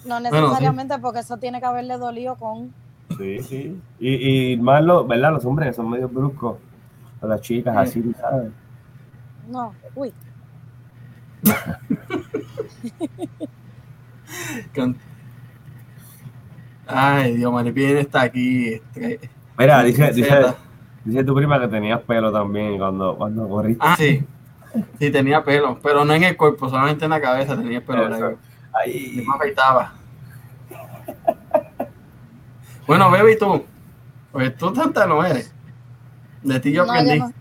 [0.07, 2.73] No necesariamente porque eso tiene que haberle dolido con.
[3.19, 3.81] Sí, sí.
[3.99, 5.33] Y, y más los, ¿verdad?
[5.33, 6.57] Los hombres que son medio bruscos.
[7.21, 7.81] O las chicas Sí.
[8.01, 8.51] así, tú ¿sabes?
[9.49, 10.13] No, uy.
[14.75, 14.97] Con-
[16.87, 18.75] Ay, Dios, Maripien está aquí.
[18.75, 19.21] este,
[19.59, 20.55] Mira, dice, dice.
[21.05, 23.85] Dice tu prima que tenías pelo también cuando, cuando corriste.
[23.87, 24.25] Ah, sí.
[25.01, 28.03] Sí, tenía pelo, pero no en el cuerpo, solamente en la cabeza tenía el pelo
[28.03, 28.11] Eso.
[28.11, 28.39] largo.
[28.87, 29.93] Y me afeitaba.
[32.87, 33.65] Bueno, baby, tú.
[34.33, 35.53] Pues tú tanta no eres.
[36.43, 37.19] De ti yo No, aprendí.
[37.19, 37.33] yo no,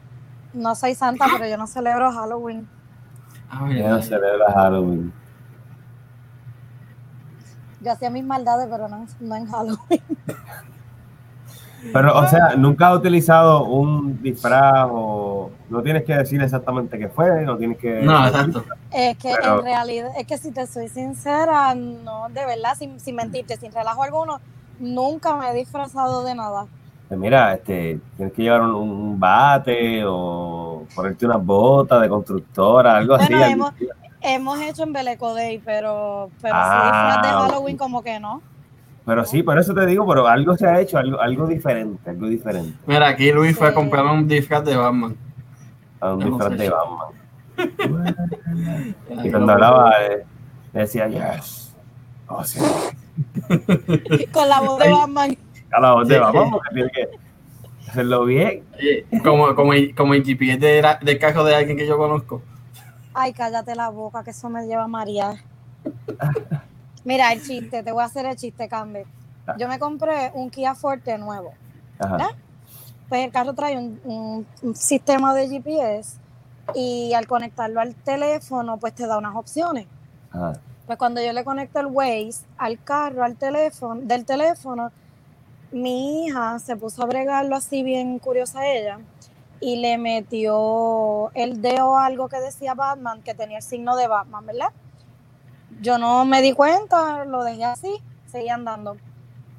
[0.54, 2.67] no soy santa, pero yo no celebro Halloween.
[3.50, 5.13] Ay, ya no ay, celebra Halloween.
[7.82, 10.02] Yo hacía mis maldades, pero no, no en Halloween.
[11.94, 17.08] Pero, o sea, nunca has utilizado un disfraz o no tienes que decir exactamente qué
[17.10, 18.02] fue, no tienes que.
[18.02, 18.63] No, exacto.
[18.92, 23.00] Es que Pero- en realidad, es que si te soy sincera, no, de verdad, sin,
[23.00, 24.39] sin mentirte, sin relajo alguno,
[24.80, 26.65] nunca me he disfrazado de nada.
[27.08, 32.98] Pues mira, este, tienes que llevar un, un bate o ponerte unas botas de constructora,
[32.98, 33.34] algo así.
[33.34, 33.74] Bueno, hemos-
[34.22, 37.30] Hemos hecho en Beleco Day, pero, pero Ah, sí disfraz de.
[37.54, 38.42] Halloween como que no.
[39.06, 42.28] Pero sí, por eso te digo, pero algo se ha hecho, algo, algo diferente, algo
[42.28, 42.78] diferente.
[42.86, 45.16] Mira, aquí Luis fue a comprar un disfraz de Batman.
[46.00, 47.20] A un disfraz de Batman.
[49.24, 50.24] Y cuando hablaba, eh,
[50.74, 51.74] decía, yes.
[52.28, 52.60] Oh, sí.
[54.32, 54.92] Con la voz de.
[54.92, 55.38] Batman.
[55.72, 56.20] A la voz de.
[56.20, 57.10] Batman, porque tiene que
[57.90, 58.64] hacerlo bien.
[59.24, 62.42] Como, como, el, como el GPS de la- del caso de alguien que yo conozco.
[63.14, 65.36] Ay, cállate la boca, que eso me lleva a marear.
[67.04, 69.06] Mira, el chiste, te voy a hacer el chiste, Cambe.
[69.58, 71.54] Yo me compré un Kia Forte nuevo.
[71.98, 72.18] Ajá.
[72.18, 72.32] ¿Verdad?
[73.08, 76.18] Pues el carro trae un, un- un sistema de GPS
[76.76, 79.88] y al conectarlo al teléfono, pues te da unas opciones.
[80.32, 80.54] Ajá.
[80.86, 84.92] Pues cuando yo le conecto el Waze al carro, al teléfono, del teléfono,
[85.72, 89.00] mi hija se puso a bregarlo así bien curiosa ella
[89.60, 94.08] y le metió el dedo a algo que decía Batman, que tenía el signo de
[94.08, 94.70] Batman, ¿verdad?
[95.82, 98.98] Yo no me di cuenta, lo dejé así, seguí andando.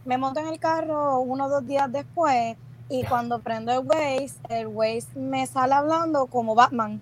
[0.05, 2.57] Me monto en el carro uno o dos días después
[2.89, 7.01] y cuando prendo el Waze, el Waze me sale hablando como Batman.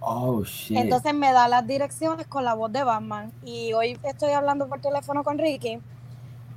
[0.00, 0.76] Oh, shit.
[0.76, 3.32] Entonces me da las direcciones con la voz de Batman.
[3.44, 5.80] Y hoy estoy hablando por teléfono con Ricky.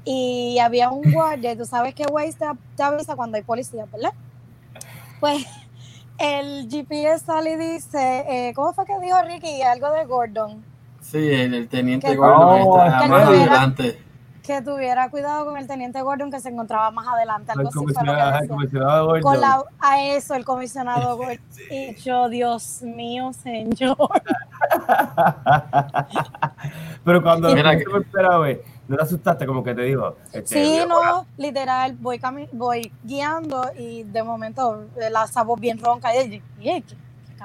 [0.05, 4.11] Y había un guardia, tú sabes que Waze te, te avisa cuando hay policía, ¿verdad?
[5.21, 5.45] Pues
[6.17, 9.61] el GPS sale y dice, eh, ¿cómo fue que dijo Ricky?
[9.61, 10.72] Algo de Gordon.
[11.03, 13.99] Sí, el, el teniente Que- Gordon Oh, está que más tuviera- adelante.
[14.41, 17.53] Que tuviera cuidado con el teniente Gordon que se encontraba más adelante.
[17.53, 18.55] el Algo así que comisionado, el decía.
[18.55, 19.21] comisionado Gordon.
[19.21, 21.39] Con la, a eso, el comisionado Gordon.
[21.69, 23.95] Y yo, Dios mío, señor.
[27.03, 27.85] Pero cuando Mira que-
[28.39, 30.15] vez, ¿no te asustaste como que te dijo?
[30.31, 31.95] este, Sí, no, literal,
[32.51, 36.95] voy guiando y de momento eh, la voz bien ronca y ella, "¿Y qué-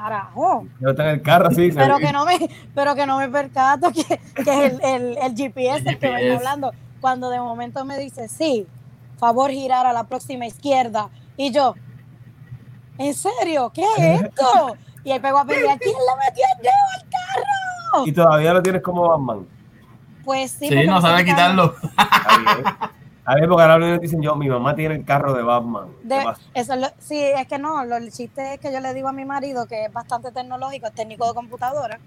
[0.02, 0.66] Carajo.
[0.80, 2.38] Yo tengo el carro se- Pero que no me,
[2.74, 6.36] pero que no me percato que, que es el, el, el GPS el que está
[6.36, 6.72] hablando.
[7.00, 8.66] Cuando de momento me dice, sí,
[9.18, 11.08] favor girar a la próxima izquierda.
[11.36, 11.74] Y yo,
[12.98, 13.70] ¿en serio?
[13.74, 14.76] ¿Qué es esto?
[15.04, 18.06] Y él pegó a pelear, ¿quién le metió el dedo al carro?
[18.06, 19.46] Y todavía lo tienes como Batman.
[20.24, 21.74] Pues sí, Sí, no sabe quitarlo.
[23.28, 25.88] A ver, porque ahora me dicen yo, mi mamá tiene el carro de Batman.
[26.00, 28.80] ¿Qué De- eso es lo- sí, es que no, lo, el chiste es que yo
[28.80, 32.00] le digo a mi marido, que es bastante tecnológico, es técnico de computadora,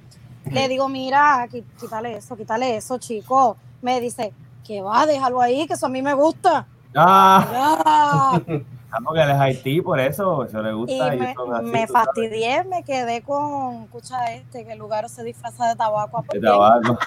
[0.49, 1.47] le digo, mira,
[1.79, 3.55] quítale eso, quítale eso, chico.
[3.83, 4.33] Me dice,
[4.65, 6.65] que va, déjalo ahí, que eso a mí me gusta.
[6.95, 7.45] Ah,
[8.91, 11.09] ah, porque él es Haití, por eso, eso le Y gusta.
[11.09, 15.07] me, ellos son así, me sabes, fastidié, me quedé con, escucha este, que el lugar
[15.07, 16.97] se disfraza de tabaco, De tabaco.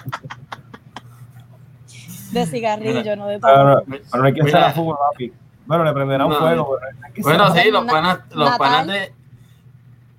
[2.31, 3.83] De cigarrillo, no de Pero, tabaco.
[3.87, 5.33] no, pero no hay que hacer a fútbol, papi.
[5.65, 6.77] Bueno, le prenderá un No, fuego.
[6.79, 8.57] pero que Bueno, sí, los Na- panas, los Natal.
[8.57, 9.13] panas de.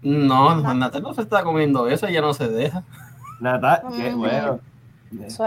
[0.03, 2.85] No, Na- Natal no se está comiendo eso, ella no se deja.
[3.41, 4.19] Natal, qué Ujú.
[4.19, 4.61] bueno.
[5.25, 5.39] Es-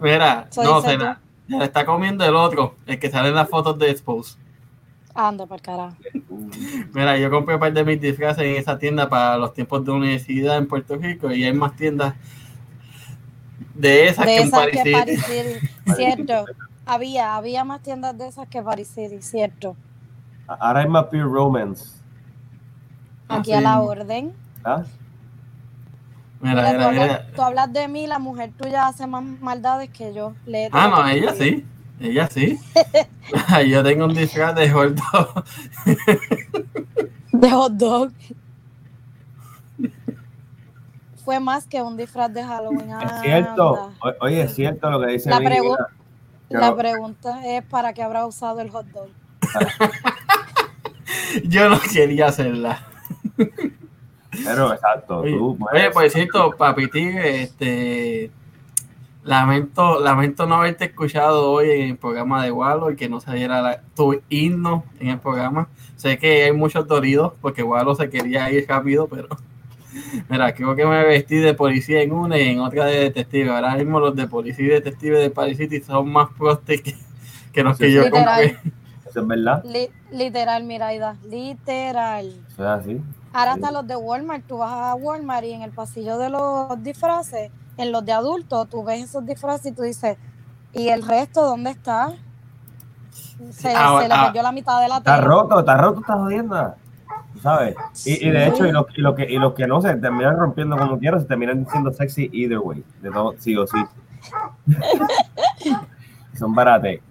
[0.00, 3.48] Mira, no, se la, se la está comiendo el otro, el que sale en las
[3.48, 4.36] fotos de Expose.
[5.14, 5.96] anda para carajo.
[6.92, 9.92] Mira, yo compré un par de mis disfraces en esa tienda para los tiempos de
[9.92, 12.14] universidad en Puerto Rico y hay más tiendas
[13.74, 14.92] de esas De que en esas Paris que City.
[14.92, 16.44] Paris City, cierto.
[16.86, 19.76] Había, había más tiendas de esas que Paris City, cierto.
[20.46, 21.86] Ahora hay más Pure Romance.
[23.28, 23.64] Aquí Ah, a sí.
[23.64, 24.32] la orden.
[24.64, 24.84] ¿ah?
[26.40, 27.26] Mira, Mira, tú, hablas, mira.
[27.34, 30.34] tú hablas de mí, la mujer tuya hace más maldades que yo.
[30.44, 31.64] Léete Ah, no, ella sí.
[32.00, 32.58] Ella sí.
[33.70, 35.02] yo tengo un disfraz de gordo.
[37.32, 38.12] De hot dog.
[41.24, 42.90] Fue más que un disfraz de Halloween.
[43.02, 43.90] Es cierto.
[44.20, 45.76] Oye, es cierto lo que dice La, pregu-
[46.50, 49.08] la pregunta es para qué habrá usado el hot dog.
[51.44, 52.82] Yo no quería hacerla.
[54.44, 58.30] Pero exacto, Oye, tú oye, por cierto, Papi Tigre, este,
[59.22, 63.62] lamento, lamento no haberte escuchado hoy en el programa de Wallo y que no saliera
[63.62, 65.68] la- tu himno en el programa.
[65.96, 69.28] Sé que hay muchos dolidos porque Wallo se quería ir rápido, pero
[70.28, 73.50] mira, creo que me vestí de policía en una y en otra de detective.
[73.50, 76.94] Ahora mismo los de policía y detective de Paris City son más prostes que,
[77.52, 78.10] que los que Sí, yo sí.
[78.10, 78.42] Literal.
[78.52, 78.72] compré.
[79.08, 79.64] Eso es verdad.
[79.64, 81.16] Li- literal, Miraida.
[81.28, 82.26] Literal.
[82.48, 83.00] Eso es así.
[83.32, 83.60] Ahora Sí.
[83.60, 87.50] hasta los de Walmart, tú vas a Walmart y en el pasillo de los disfraces,
[87.76, 90.16] en los de adultos, tú ves esos disfraces y tú dices,
[90.72, 92.12] ¿y el resto dónde está?
[93.52, 94.24] Se, Ah, se le ah.
[94.26, 95.26] perdió la mitad de la Está tela.
[95.26, 96.74] roto, está roto, está jodiendo.
[97.44, 97.76] ¿Tú ¿Sabes?
[98.06, 100.38] Y, y de hecho, y los y lo que, y los que no se terminan
[100.38, 102.82] rompiendo como quieran, se terminan siendo sexy either way.
[103.02, 103.84] De todo, sí o sí.
[106.38, 107.02] Son barates.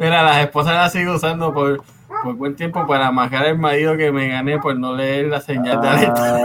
[0.00, 1.82] Mira, las esposas las sigo usando por,
[2.22, 5.82] por buen tiempo para amagar el marido que me gané por no leer la señal
[5.82, 6.38] de alerta.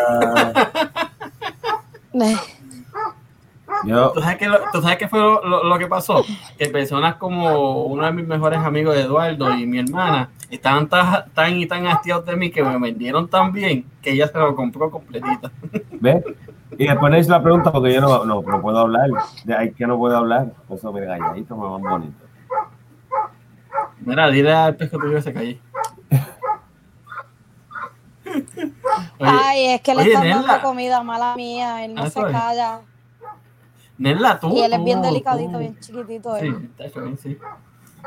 [2.20, 2.42] Ah,
[3.86, 6.24] yo, ¿Tú sabes qué, lo- tú sabes qué fue lo, lo- lo que pasó?
[6.58, 11.58] Que personas como uno de mis mejores amigos, Eduardo, y mi hermana, estaban tan, tan
[11.58, 14.90] y tan hastiados de mí que me vendieron tan bien que ella se lo compró
[14.92, 15.52] completita.
[16.00, 16.24] ¿ves?
[16.78, 19.10] Y después le hice la pregunta porque yo no, no, no puedo hablar.
[19.46, 20.48] De ahí que no puedo hablar.
[20.70, 22.26] Eso, mira, galladito, me va bonito.
[24.02, 25.60] Mira, dile al pesco tuyo que se calle.
[29.20, 32.22] Oye, Ay, es que le oye, están dando comida mala mía, él no Ah, se
[32.22, 32.82] calla.
[33.98, 34.56] Nela, tú.
[34.56, 35.60] Y él es bien delicadito, tú.
[35.60, 36.38] bien chiquitito.
[36.40, 36.70] Sí, él.
[36.78, 37.38] está bien, sí.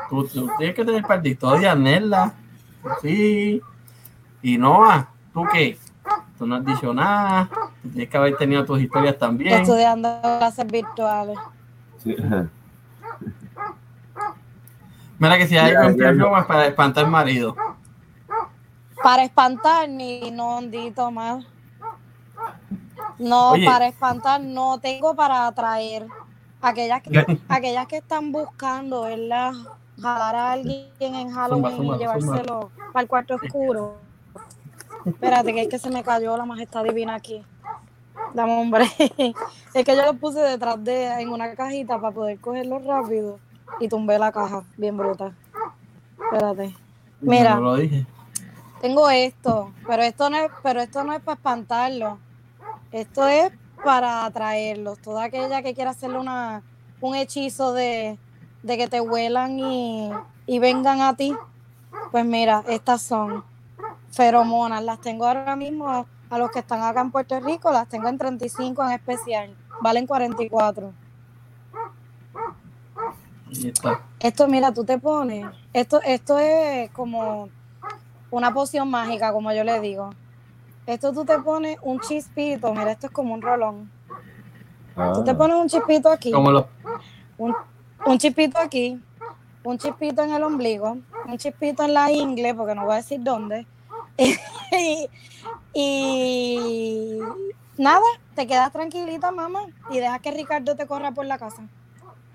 [0.09, 2.33] Tú, tú tienes que tener par de historias, Nela.
[3.01, 3.61] Sí.
[4.41, 5.77] Y Noah, ¿tú qué?
[6.37, 7.49] Tú no has dicho nada.
[7.81, 9.61] Tú tienes que haber tenido tus historias también.
[9.61, 11.37] Estudiando clases virtuales.
[11.97, 12.15] Sí.
[15.19, 15.95] Mira que si hay algo.
[15.95, 17.55] Pure es para espantar al marido.
[19.03, 21.45] Para espantar, ni no, hondito más.
[23.21, 23.65] No, Oye.
[23.65, 26.07] para espantar, no tengo para atraer.
[26.59, 29.53] Aquellas que, aquellas que están buscando, ¿verdad?
[29.99, 33.97] Jalar a alguien en Halloween zumba, y llevárselo el cuarto oscuro.
[35.05, 37.43] Espérate, que es que se me cayó la majestad divina aquí.
[38.33, 38.91] Dame break.
[39.73, 43.39] Es que yo lo puse detrás de en una cajita para poder cogerlo rápido
[43.79, 45.31] y tumbé la caja, bien bruta.
[46.19, 46.75] Espérate.
[47.21, 47.51] Mira.
[47.51, 48.05] Yo no lo dije.
[48.81, 52.17] Tengo esto, pero esto no es, pero esto no es para espantarlo.
[52.91, 53.51] Esto es
[53.83, 54.99] para atraerlos.
[54.99, 56.63] Toda aquella que quiera hacerle una,
[56.99, 58.17] un hechizo de,
[58.63, 60.11] de que te huelan y,
[60.45, 61.35] y vengan a ti.
[62.11, 63.43] Pues mira, estas son
[64.11, 64.83] feromonas.
[64.83, 67.71] Las tengo ahora mismo a, a los que están acá en Puerto Rico.
[67.71, 69.55] Las tengo en 35 en especial.
[69.81, 70.93] Valen 44.
[73.47, 74.01] Ahí está.
[74.19, 75.45] Esto, mira, tú te pones.
[75.73, 77.49] Esto, esto es como
[78.29, 80.11] una poción mágica, como yo le digo.
[80.91, 83.89] Esto tú te pones un chispito, mira, esto es como un rolón.
[84.93, 85.13] Ah.
[85.15, 87.55] Tú te pones un chispito aquí, un,
[88.05, 88.99] un chispito aquí,
[89.63, 93.21] un chispito en el ombligo, un chispito en la ingle, porque no voy a decir
[93.23, 93.65] dónde.
[94.17, 95.09] y,
[95.73, 97.19] y
[97.77, 101.63] nada, te quedas tranquilita, mamá, y dejas que Ricardo te corra por la casa.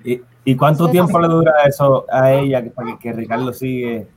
[0.02, 4.08] ¿Y, y cuánto tiempo le dura eso a ella para que, que Ricardo sigue?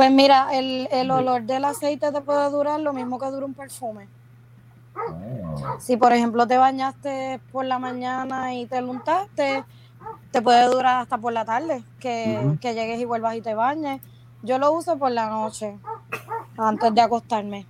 [0.00, 3.52] Pues mira, el, el olor del aceite te puede durar lo mismo que dura un
[3.52, 4.08] perfume.
[4.96, 5.76] Ah.
[5.78, 9.62] Si por ejemplo te bañaste por la mañana y te luntaste,
[10.30, 14.00] te puede durar hasta por la tarde, que, que llegues y vuelvas y te bañes.
[14.42, 15.76] Yo lo uso por la noche,
[16.56, 17.66] antes de acostarme.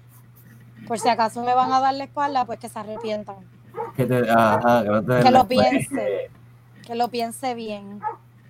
[0.87, 3.38] Por si acaso me van a dar la espalda, pues que se arrepientan.
[3.97, 6.31] Que, te, ajá, que, no te Que lo piense,
[6.87, 8.01] que lo piense bien.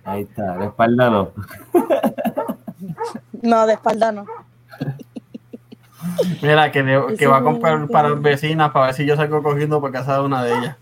[0.03, 1.31] Ahí está, la espalda no.
[3.41, 4.25] No, de espalda no.
[6.41, 8.21] Mira, que, le- que va a comprar para bien.
[8.23, 10.77] vecinas para ver si yo salgo cogiendo por casa de una de ellas.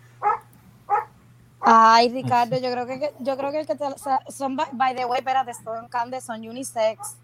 [1.61, 4.67] Ay, Ricardo, yo creo que yo creo que el que te, o sea, son by,
[4.71, 7.17] by the way, espérate, son Candes, son unisex.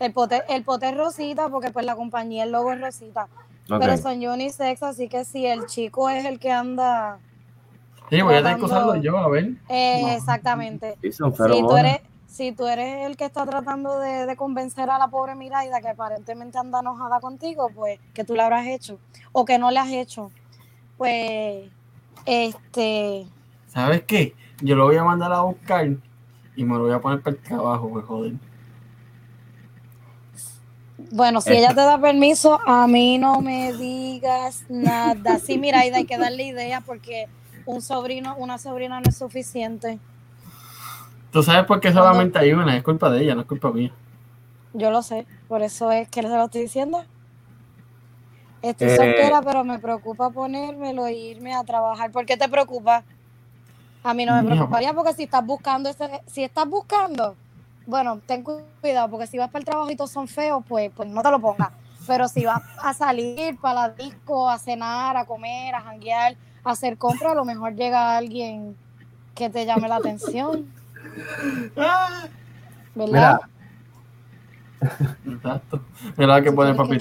[0.00, 3.28] El pote, el pote es rosita porque pues la compañía, el logo es rosita.
[3.68, 7.18] Pero son unisex, así que si el chico es el que anda
[8.10, 9.50] Sí, voy a tener que usarlo yo, a ver.
[9.68, 10.08] eh, No.
[10.08, 10.98] exactamente.
[11.00, 12.00] Sí, son Si tú eres,
[12.30, 15.88] si tú eres el que está tratando de, de convencer a la pobre Miraida que
[15.88, 18.98] aparentemente anda enojada contigo, pues que tú le habrás hecho
[19.32, 20.30] o que no le has hecho,
[20.96, 21.68] pues
[22.26, 23.26] este
[23.66, 24.34] ¿Sabes qué?
[24.62, 25.88] Yo lo voy a mandar a buscar
[26.54, 28.32] y me lo voy a poner para el trabajo, pues joder.
[31.12, 35.38] Bueno, si ella te da permiso, a mí no me digas nada.
[35.38, 37.26] Sí, mira, Aida, hay que darle idea porque
[37.64, 39.98] un sobrino, una sobrina no es suficiente.
[41.32, 42.76] ¿Tú sabes por qué solamente hay una?
[42.76, 43.92] Es culpa de ella, no es culpa mía.
[44.72, 47.04] Yo lo sé, por eso es que se lo estoy diciendo.
[48.62, 48.96] Estoy Eh.
[48.96, 52.10] soltera, pero me preocupa ponérmelo e irme a trabajar.
[52.12, 53.04] ¿Por qué te preocupa?
[54.02, 57.36] A mí no me preocuparía porque si estás buscando, ese, si estás buscando,
[57.86, 60.90] bueno, ten cu- cuidado porque si vas para el trabajo y todos son feos, pues,
[60.94, 61.72] pues no te lo pongas.
[62.06, 66.70] Pero si vas a salir para la disco, a cenar, a comer, a janguear, a
[66.72, 68.78] hacer compras, a lo mejor llega alguien
[69.34, 70.74] que te llame la atención,
[72.94, 73.40] ¿verdad?
[75.26, 75.80] exacto.
[76.16, 76.98] Mira que pone que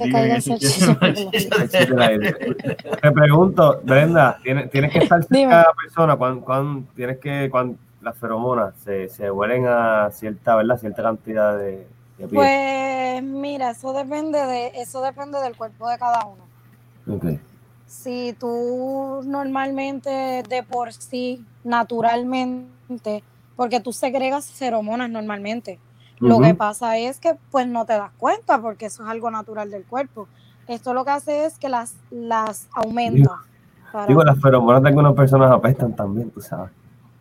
[3.02, 7.50] te pregunto, Brenda, ¿tienes, tienes que estar cerca de la persona cuando, cuando tienes que
[7.50, 10.78] cuando las feromonas se, se huelen a cierta, ¿verdad?
[10.78, 12.30] Cierta cantidad de, de piel.
[12.34, 16.44] Pues mira, eso depende de eso depende del cuerpo de cada uno.
[17.16, 17.40] Ok.
[17.86, 23.24] Si tú normalmente de por sí, naturalmente,
[23.60, 25.80] porque tú segregas feromonas normalmente.
[26.22, 29.70] Lo que pasa es que pues no te das cuenta porque eso es algo natural
[29.70, 30.30] del cuerpo.
[30.70, 33.42] Esto lo que hace es que las las aumenta.
[33.92, 36.72] para- Digo, las feromonas de algunas personas apestan también, tú sabes.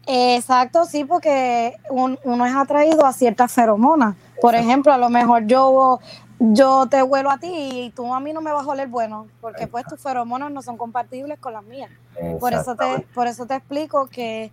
[0.07, 4.15] Exacto, sí, porque un- uno es atraído a ciertas feromonas.
[4.41, 5.99] Por ejemplo, a lo mejor yo,
[6.39, 9.27] yo te huelo a ti y tú a mí no me vas a oler bueno,
[9.41, 11.91] porque pues tus feromonas no son compatibles con las mías.
[12.39, 14.53] Por eso te, por eso te explico que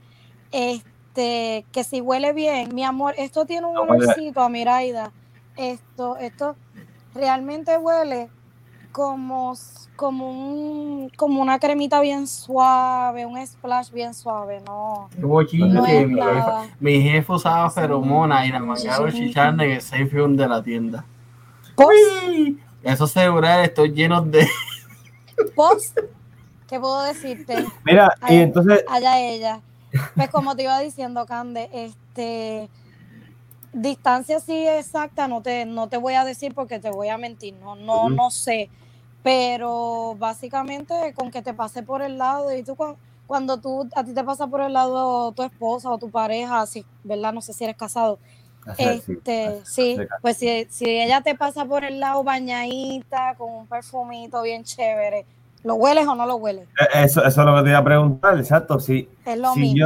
[0.51, 5.11] este, que si huele bien, mi amor, esto tiene un olorcito a Miraida.
[5.57, 6.55] Esto, esto
[7.13, 8.29] realmente huele
[8.91, 9.53] como,
[9.95, 15.09] como un, como una cremita bien suave, un splash bien suave, no.
[15.11, 16.67] Qué No es mi, nada.
[16.79, 17.79] mi jefe usaba Sí.
[17.81, 19.27] feromonas y la mandaron Sí.
[19.27, 21.05] chicharne en el safe room de la tienda.
[21.75, 21.89] Post,
[22.27, 24.47] Uy, Esos celulares estoy llenos de.
[25.55, 25.97] post,
[26.67, 27.65] ¿qué puedo decirte?
[27.83, 29.61] Mira, y entonces, allá ella.
[30.15, 32.69] Pues como te iba diciendo, Cande, este
[33.73, 37.53] distancia sí exacta, no te, no te voy a decir porque te voy a mentir,
[37.55, 38.69] no, no, no sé.
[39.21, 44.03] Pero básicamente con que te pase por el lado y tú cu- cuando tú a
[44.03, 47.33] ti te pasa por el lado tu esposa o tu pareja, así, ¿verdad?
[47.33, 48.19] No sé si eres casado.
[48.77, 54.41] Este, sí, pues si, si ella te pasa por el lado bañadita, con un perfumito
[54.43, 55.25] bien chévere,
[55.65, 56.67] ¿lo hueles o no lo hueles?
[56.79, 58.79] Eh, Eso, eso es lo que te iba a preguntar, exacto.
[58.79, 59.77] Si, Es lo si mismo.
[59.79, 59.85] yo,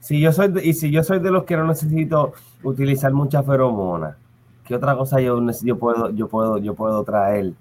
[0.00, 3.42] si yo soy de- y si yo soy de los que no necesito utilizar mucha
[3.42, 4.16] feromona,
[4.64, 7.52] ¿qué otra cosa yo, yo puedo, yo puedo, yo puedo traer?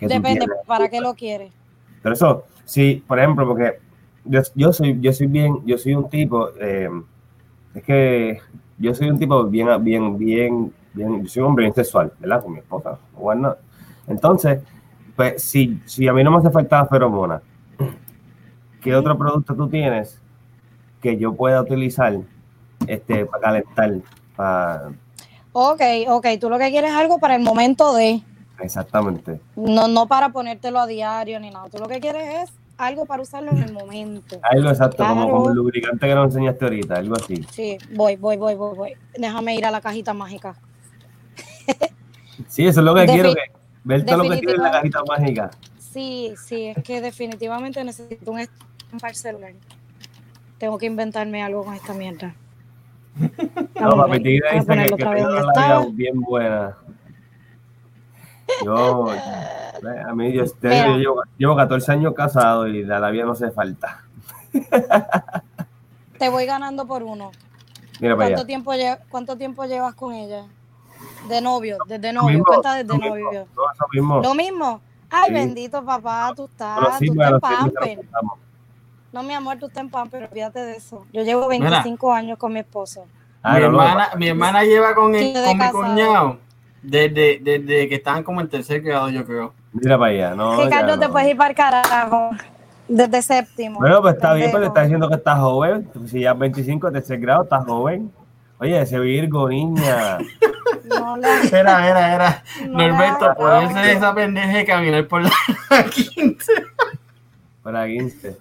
[0.00, 0.46] Depende?
[0.66, 1.52] ¿para qué lo quieres?
[2.02, 3.78] Pero eso, sí, por ejemplo, porque
[4.24, 6.88] yo, yo soy, yo soy bien, yo soy un tipo, eh,
[7.74, 8.38] es que
[8.78, 12.42] yo soy un tipo bien, bien, bien, bien, yo soy un hombre bien sexual, ¿verdad?
[12.42, 13.56] Con mi esposa, bueno,
[14.08, 14.60] Entonces,
[15.20, 17.42] pues si, si a mí no me hace falta feromona,
[18.82, 20.18] ¿qué otro producto tú tienes
[21.02, 22.18] que yo pueda utilizar
[22.86, 23.92] este, para calentar?
[24.34, 24.92] Para...
[25.52, 28.22] Ok, ok, tú lo que quieres es algo para el momento de.
[28.60, 29.42] Exactamente.
[29.56, 31.68] No, no para ponértelo a diario ni nada.
[31.68, 34.38] Tú lo que quieres es algo para usarlo en el momento.
[34.40, 35.30] Algo exacto, como, Claro.
[35.32, 37.44] como el lubricante que nos enseñaste ahorita, algo así.
[37.50, 38.92] Sí, voy, voy, voy, voy, voy.
[39.18, 40.54] Déjame ir a la cajita mágica.
[42.48, 45.02] Sí, eso es lo que quiero, que, ver todo lo que tiene en la cajita
[45.06, 45.50] mágica.
[45.78, 49.52] Sí, sí, es que definitivamente necesito un estampar celular.
[50.58, 52.34] Tengo que inventarme algo con esta mierda.
[53.80, 56.76] No, papi, a dice que, que la bien buena.
[58.64, 60.86] Yo, a mí, yo, te Mira.
[60.88, 64.04] yo llevo, llevo 14 años casado y la, la vida no hace falta.
[66.18, 67.30] Te voy ganando por uno.
[68.00, 68.72] Mira para ¿Cuánto tiempo,
[69.08, 70.46] ¿Cuánto tiempo llevas con ella?
[71.28, 73.46] De novio, desde Lo novio, mismo, cuenta desde lo mismo, novio.
[73.54, 74.20] todo eso mismo.
[74.20, 74.80] Lo mismo.
[75.10, 75.34] Ay, Sí.
[75.34, 77.98] bendito papá, tú estás, Bueno, sí, tú estás en pamper.
[79.12, 81.04] No, mi amor, tú estás en pamper, olvídate de eso.
[81.12, 83.04] Yo llevo 25 años con mi esposo.
[83.42, 86.38] Ah, mi, no, no, hermana, mi hermana lleva con, el, con mi cuñado
[86.82, 89.52] desde, desde que estaban como en tercer grado, yo creo.
[89.72, 90.34] Mira para allá.
[90.34, 92.30] No, Ricardo, te puedes ir para el carajo.
[92.88, 93.78] Desde séptimo.
[93.78, 94.72] Bueno, pues está bien, pero Pendejo.
[94.72, 95.88] te está diciendo que estás joven.
[96.06, 98.10] Si ya 25, tercer grado, estás joven.
[98.60, 100.18] Oye, ese Virgo, niña.
[100.88, 102.44] No Era, era, era.
[102.66, 105.30] No Norberto, le puede ser esa pendeja de caminar por la
[105.88, 106.52] 15.
[107.62, 108.36] Para 15.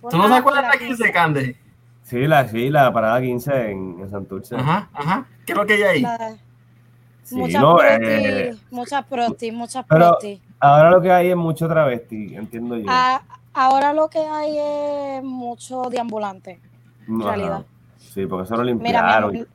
[0.00, 1.56] ¿Tú no te Una acuerdas de la fila 15, Cande?
[2.02, 4.56] Sí, la, sí, la parada 15 en, en Santurce.
[4.56, 5.26] Ajá, ajá.
[5.44, 6.00] ¿Qué es lo que hay ahí?
[6.02, 6.36] La-
[7.24, 10.42] Sí, muchas no, prosti, eh, muchas prosti, muchas pero- prosti.
[10.60, 12.86] ahora lo que hay es mucho travesti, entiendo yo.
[12.88, 13.22] Ah,
[13.54, 16.58] ahora lo que hay es mucho deambulante.
[17.08, 17.24] Ajá.
[17.28, 17.66] realidad.
[18.12, 19.48] Sí, porque eso lo Mira, limpiaron.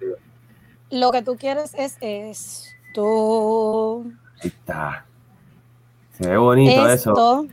[0.90, 4.04] Lo que tú quieres es esto.
[4.42, 5.06] Ahí está.
[6.14, 7.12] Se ve bonito eso.
[7.12, 7.46] Esto.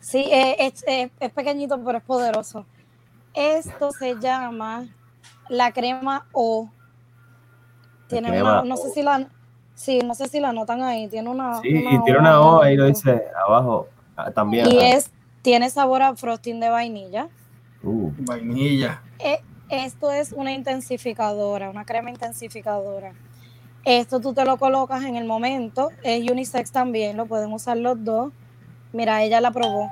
[0.00, 2.64] Sí, eh, es, es- es pequeñito, pero es poderoso.
[3.34, 4.86] Esto se llama
[5.48, 6.68] la crema O.
[8.08, 8.92] Tiene crema una, no sé O.
[8.92, 9.28] si la,
[9.74, 11.06] sí, no sé si la notan ahí.
[11.08, 11.60] Tiene una.
[11.60, 13.88] Sí, y tiene una O ahí lo dice abajo.
[14.16, 14.66] Ah, también.
[14.72, 14.96] Y ajá.
[14.96, 15.10] es,
[15.42, 17.28] tiene sabor a frosting de vainilla.
[17.82, 19.00] Uh, Vainilla.
[19.18, 19.40] Eh,
[19.70, 23.12] esto es una intensificadora, una crema intensificadora.
[23.84, 28.02] Esto tú te lo colocas en el momento, es unisex también, lo pueden usar los
[28.04, 28.32] dos.
[28.92, 29.88] Mira, ella la probó.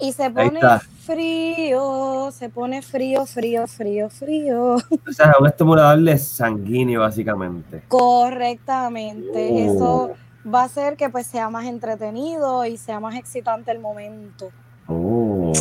[0.00, 0.60] Y se pone
[1.04, 4.74] frío, se pone frío, frío, frío, frío.
[4.74, 7.82] o sea, un estimulador de sanguíneo, básicamente.
[7.88, 9.50] Correctamente.
[9.50, 9.74] Oh.
[9.74, 10.10] Eso
[10.52, 14.50] va a hacer que pues sea más entretenido y sea más excitante el momento.
[14.86, 15.52] Oh,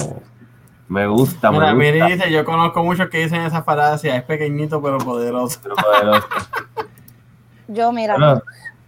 [0.94, 1.92] me gusta, me Mira, gusta.
[1.92, 5.60] Miri dice, yo conozco muchos que dicen esa falacia, es pequeñito pero poderoso.
[5.64, 6.28] Pero poderoso.
[7.68, 8.42] Yo, mira, Bueno,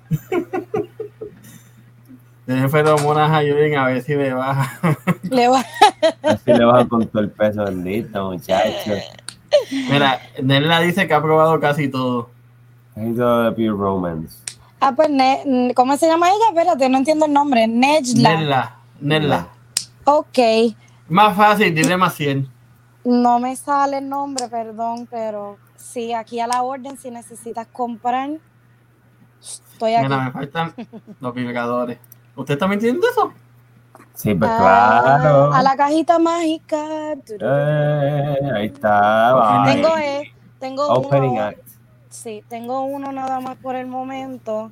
[2.46, 4.80] Dejen feromonas a Yuri a ver si le baja.
[5.24, 5.66] le va-
[6.24, 9.00] así le bajan con todo el peso bendito, muchachos.
[9.90, 12.30] Mira, Nella dice que ha probado casi todo.
[12.96, 14.38] Ahí todo de Pure Romance.
[14.80, 16.50] Ah, pues, Ne- ¿cómo se llama ella?
[16.50, 17.66] Espérate, no entiendo el nombre.
[17.68, 18.38] Nejla.
[18.38, 19.48] Nella, Nella.
[20.04, 20.38] Ok,
[21.08, 22.50] Más fácil, dile más 100.
[23.04, 28.30] no me sale el nombre, perdón, pero sí, aquí a la orden, si necesitas comprar,
[29.40, 30.04] estoy aquí.
[30.08, 30.74] Mira, me faltan
[31.20, 32.00] los vibradores.
[32.36, 33.32] ¿Usted está mintiendo eso?
[34.16, 35.54] Sí, pues Ah, claro.
[35.54, 37.14] A la cajita mágica.
[37.14, 39.34] Eh, ahí está.
[39.34, 39.64] va.
[39.66, 41.60] Tengo, eh, tengo Opening uno, Act.
[42.10, 44.72] sí, tengo uno nada más por el momento.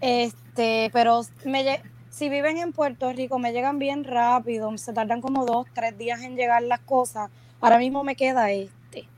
[0.00, 1.82] Este, pero me lle-
[2.12, 6.20] si viven en Puerto Rico, me llegan bien rápido, se tardan como dos, tres días
[6.22, 7.30] en llegar las cosas.
[7.60, 9.08] Ahora mismo me queda este.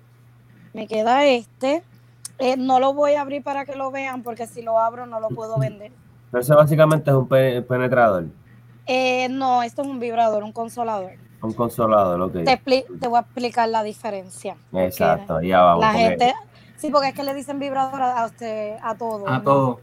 [0.73, 1.83] Me queda este.
[2.39, 5.19] Eh, no lo voy a abrir para que lo vean porque si lo abro no
[5.19, 5.91] lo puedo vender.
[6.31, 8.27] Pero eso básicamente es un pe- penetrador,
[8.87, 11.13] Eh, no, esto es un vibrador, un consolador.
[11.43, 12.57] un consolador, lo que Te,
[13.01, 14.57] te voy a explicar la diferencia.
[14.73, 15.81] Exacto, ya vamos.
[15.83, 16.33] La gente,
[16.77, 19.27] sí, porque es que le dicen vibrador a, a usted, a todo.
[19.29, 19.43] A ¿no?
[19.45, 19.81] todo.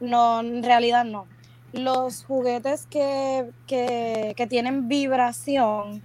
[0.00, 1.26] No, en realidad no.
[1.72, 6.02] Los juguetes que, que, que tienen vibración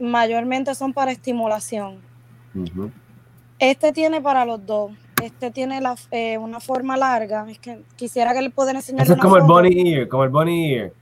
[0.00, 2.00] mayormente son para estimulación.
[3.58, 4.92] Este tiene para los dos.
[5.22, 7.46] Este tiene la, eh, una forma larga.
[7.48, 10.30] Es que quisiera que le pudiera enseñar Eso es como el bunny ear, como el
[10.30, 10.92] bunny ear.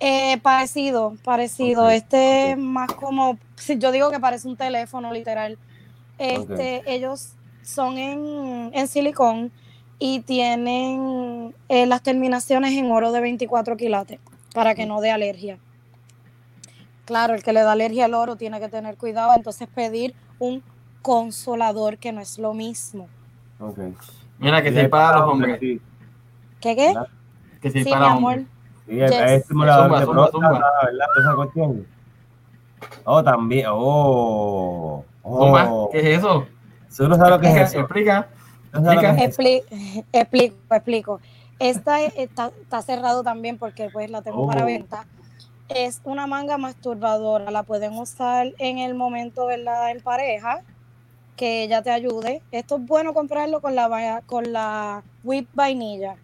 [0.00, 1.90] Eh, parecido, parecido.
[1.90, 5.58] Este es más como, si yo digo que parece un teléfono literal.
[6.18, 9.52] Este, ellos son en, en silicón
[10.02, 14.18] y tienen eh, las terminaciones en oro de 24 quilates
[14.54, 15.58] para que no dé alergia.
[17.04, 20.62] Claro, el que le da alergia al oro tiene que tener cuidado, entonces pedir un
[21.02, 23.08] consolador que no es lo mismo.
[23.60, 23.78] Ok.
[24.38, 25.60] Mira, que hay para los hombres.
[25.60, 25.80] Sí,
[26.60, 26.94] ¿Qué qué?
[27.60, 28.32] Que sí, Sí, para mi amor.
[28.38, 28.48] hombres.
[28.88, 29.12] Sí, Yes.
[29.12, 30.48] hay estimulador Zumba, de próstata.
[30.50, 31.06] ¿verdad?
[31.20, 31.86] Esa cuestión.
[33.04, 33.66] Oh, también.
[33.70, 35.04] Oh.
[35.22, 35.88] Oh.
[35.92, 36.46] ¿Qué es eso?
[36.88, 37.80] Si uno sabe lo que es eso.
[37.80, 38.28] Explica.
[38.72, 39.62] Expli
[40.12, 41.20] explico, explico.
[41.58, 44.66] Esta está, está, cerrado también porque pues la tengo para oh.
[44.66, 45.06] venta.
[45.68, 49.90] Es una manga masturbadora, la pueden usar en el momento, ¿verdad?
[49.90, 50.62] En pareja,
[51.36, 52.42] que ella te ayude.
[52.50, 56.16] Esto es bueno comprarlo con la, con la whip vainilla,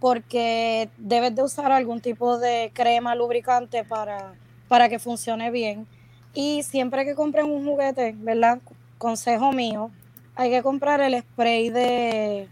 [0.00, 4.34] porque debes de usar algún tipo de crema lubricante para,
[4.68, 5.86] para que funcione bien.
[6.32, 8.58] Y siempre que compren un juguete, ¿verdad?
[8.98, 9.90] Consejo mío,
[10.36, 12.48] hay que comprar el spray de.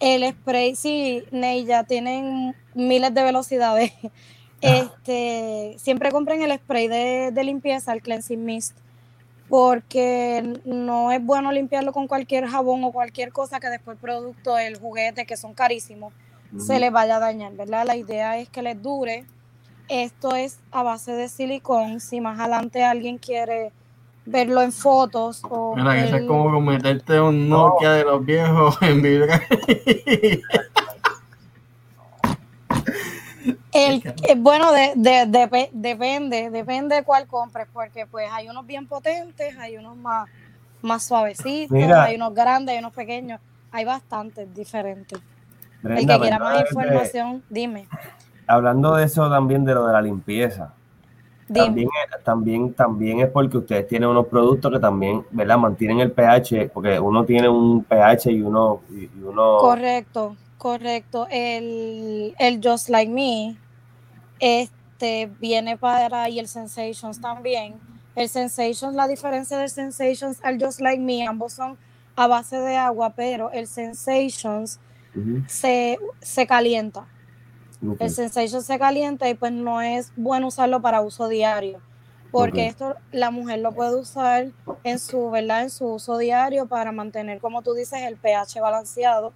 [0.00, 3.92] El spray, sí, Neya, tienen miles de velocidades.
[4.60, 8.76] Este, siempre compren el spray de, limpieza, el cleansing mist,
[9.48, 14.76] porque no es bueno limpiarlo con cualquier jabón o cualquier cosa que después producto del
[14.76, 16.12] juguete, que son carísimos,
[16.58, 17.86] se les vaya a dañar, ¿verdad?
[17.86, 19.26] La idea es que les dure.
[19.88, 22.00] Esto es a base de silicón.
[22.00, 23.70] Si más adelante alguien quiere
[24.30, 25.42] verlo en fotos.
[25.48, 29.40] O Mira, eso es como meterte un Nokia de los viejos en vibra.
[33.72, 34.02] El,
[34.38, 39.76] bueno, de, de, depende, depende de cuál compres, porque pues hay unos bien potentes, hay
[39.76, 40.28] unos más,
[40.82, 45.20] más suavecitos, hay unos grandes, hay unos pequeños, hay bastantes diferentes.
[45.84, 47.86] el que quiera más información, dime.
[48.46, 50.74] Hablando de eso también de lo de la limpieza,
[51.52, 51.88] también,
[52.24, 55.58] también, también es porque ustedes tienen unos productos que también, ¿verdad?
[55.58, 58.80] Mantienen el pH, porque uno tiene un pH y uno...
[58.90, 59.58] Y uno...
[59.58, 61.26] Correcto, correcto.
[61.30, 63.56] El, el Just Like Me
[64.40, 67.74] este, viene para, y el Sensations también.
[68.14, 71.76] El Sensations, la diferencia del Sensations al Just Like Me, ambos son
[72.16, 74.80] a base de agua, pero el Sensations
[75.46, 77.06] se, se calienta.
[77.80, 81.80] El sensation se calienta y pues no es bueno usarlo para uso diario,
[82.32, 84.48] porque esto la mujer lo puede usar
[84.82, 85.62] en su, ¿verdad?
[85.62, 89.32] En su uso diario para mantener, como tú dices, el pH balanceado,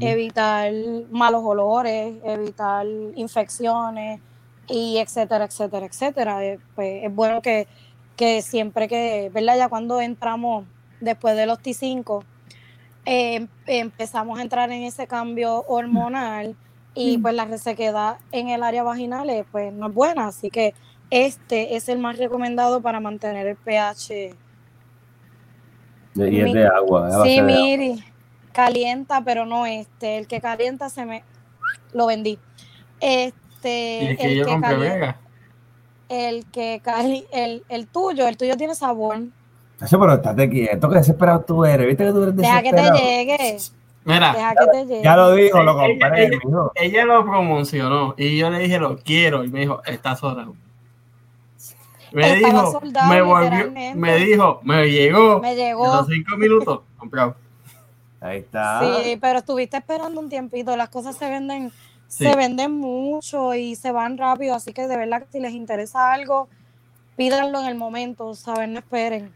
[0.00, 0.72] evitar
[1.10, 4.20] malos olores, evitar infecciones
[4.66, 6.44] y etcétera, etcétera, etcétera.
[6.44, 7.68] Eh, pues es bueno que,
[8.16, 9.56] que siempre que, ¿verdad?
[9.56, 10.64] Ya cuando entramos
[11.00, 12.24] después de los T5,
[13.06, 16.56] eh, empezamos a entrar en ese cambio hormonal
[16.94, 20.74] y pues la resequedad en el área vaginal pues no es buena, así que
[21.10, 24.34] este es el más recomendado para mantener el pH.
[26.16, 27.24] Y es de agua.
[27.24, 27.96] Sí, mire,
[28.52, 31.24] calienta, pero no este, el que calienta se me
[31.92, 32.38] lo vendí.
[33.00, 35.20] Este, el que yo calienta,
[36.08, 39.18] el que cali, el, el tuyo, el tuyo tiene sabor.
[39.80, 42.76] Eso, pero estate quieto, que desesperado tú eres, viste que tú eres desesperado.
[42.76, 43.58] Deja que te llegue.
[44.04, 44.54] Mira,
[45.02, 46.38] ya lo dijo, lo compré.
[46.74, 49.44] Ella, lo promocionó y yo le dije, lo quiero.
[49.44, 50.54] Y me dijo, está soldado.
[52.12, 55.40] Me dijo, me volvió, me dijo, me llegó.
[55.40, 55.86] Me llegó.
[55.86, 57.34] Los cinco minutos, comprado.
[58.20, 58.80] Ahí está.
[58.80, 60.76] Sí, pero estuviste esperando un tiempito.
[60.76, 61.72] Las cosas se venden,
[62.06, 64.54] se venden mucho y se van rápido.
[64.54, 66.48] Así que de verdad que si les interesa algo,
[67.16, 68.74] pídanlo en el momento, ¿saben?
[68.74, 69.32] No esperen.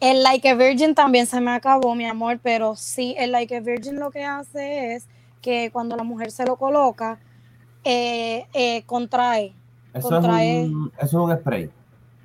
[0.00, 3.60] El Like a Virgin también se me acabó, mi amor, pero sí, el Like a
[3.60, 5.08] Virgin lo que hace es
[5.42, 7.18] que cuando la mujer se lo coloca,
[7.84, 9.54] eh, eh, contrae.
[9.92, 10.62] Eso, contrae.
[10.62, 11.70] Es un, eso es un spray.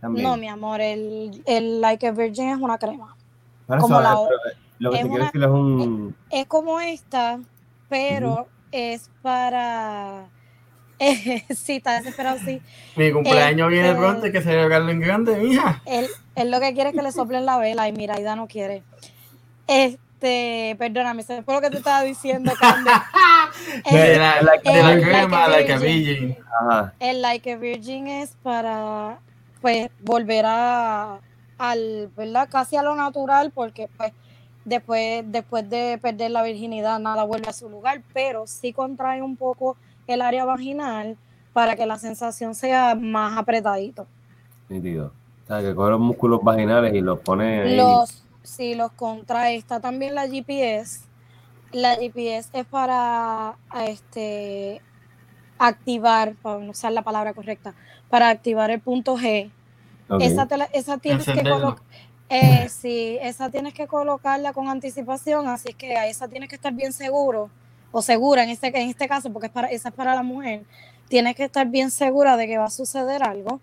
[0.02, 3.16] No, mi amor, el, el Like a Virgin es una crema.
[3.80, 4.18] como la,
[4.80, 6.16] lo que es, te decir es un...
[6.30, 7.40] Es, como esta,
[7.90, 10.28] pero es para
[11.56, 12.62] sí, está desesperado, sí.
[12.96, 15.82] Mi cumpleaños viene este, pronto y que se celebrarlo en grande, mija.
[16.36, 18.84] Él, lo que quiere es que le soplen la vela y mira, Aida no quiere.
[19.68, 22.90] Este, perdóname, ¿sabes por lo que te estaba diciendo, Candy?
[23.92, 26.38] de la, de la crema, like, a virgin.
[27.00, 29.20] El like a virgin es para,
[29.62, 31.20] pues, volver a,
[31.58, 32.50] al, ¿verdad?
[32.50, 34.12] Casi a lo natural, porque, pues,
[34.66, 39.36] después, después de perder la virginidad, nada vuelve a su lugar, pero sí contrae un
[39.36, 39.78] poco
[40.08, 41.18] el área vaginal
[41.54, 44.08] para que la sensación sea más apretadito.
[44.70, 45.14] Nítido.
[45.44, 47.76] O sea, que coge los músculos vaginales y los pone ahí.
[47.76, 49.56] Los, sí, los contrae.
[49.56, 51.02] Está también la GPS.
[51.72, 53.56] La GPS es para
[53.88, 54.82] este
[55.58, 57.74] activar, para usar la palabra correcta,
[58.10, 59.52] para activar el punto G.
[60.20, 61.84] Esa, esa tienes que colocar.
[62.30, 66.74] Eh, sí, esa tienes que colocarla con anticipación, así que a esa tienes que estar
[66.74, 67.50] bien seguro
[67.92, 70.64] o segura en este, en este caso, porque es para, esa es para la mujer,
[71.10, 73.62] tienes que estar bien segura de que va a suceder algo,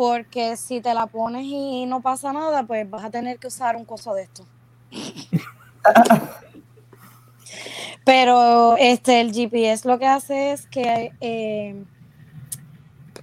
[0.00, 3.76] porque si te la pones y no pasa nada, pues vas a tener que usar
[3.76, 4.46] un coso de esto.
[8.06, 11.84] Pero este, el GPS lo que hace es que eh,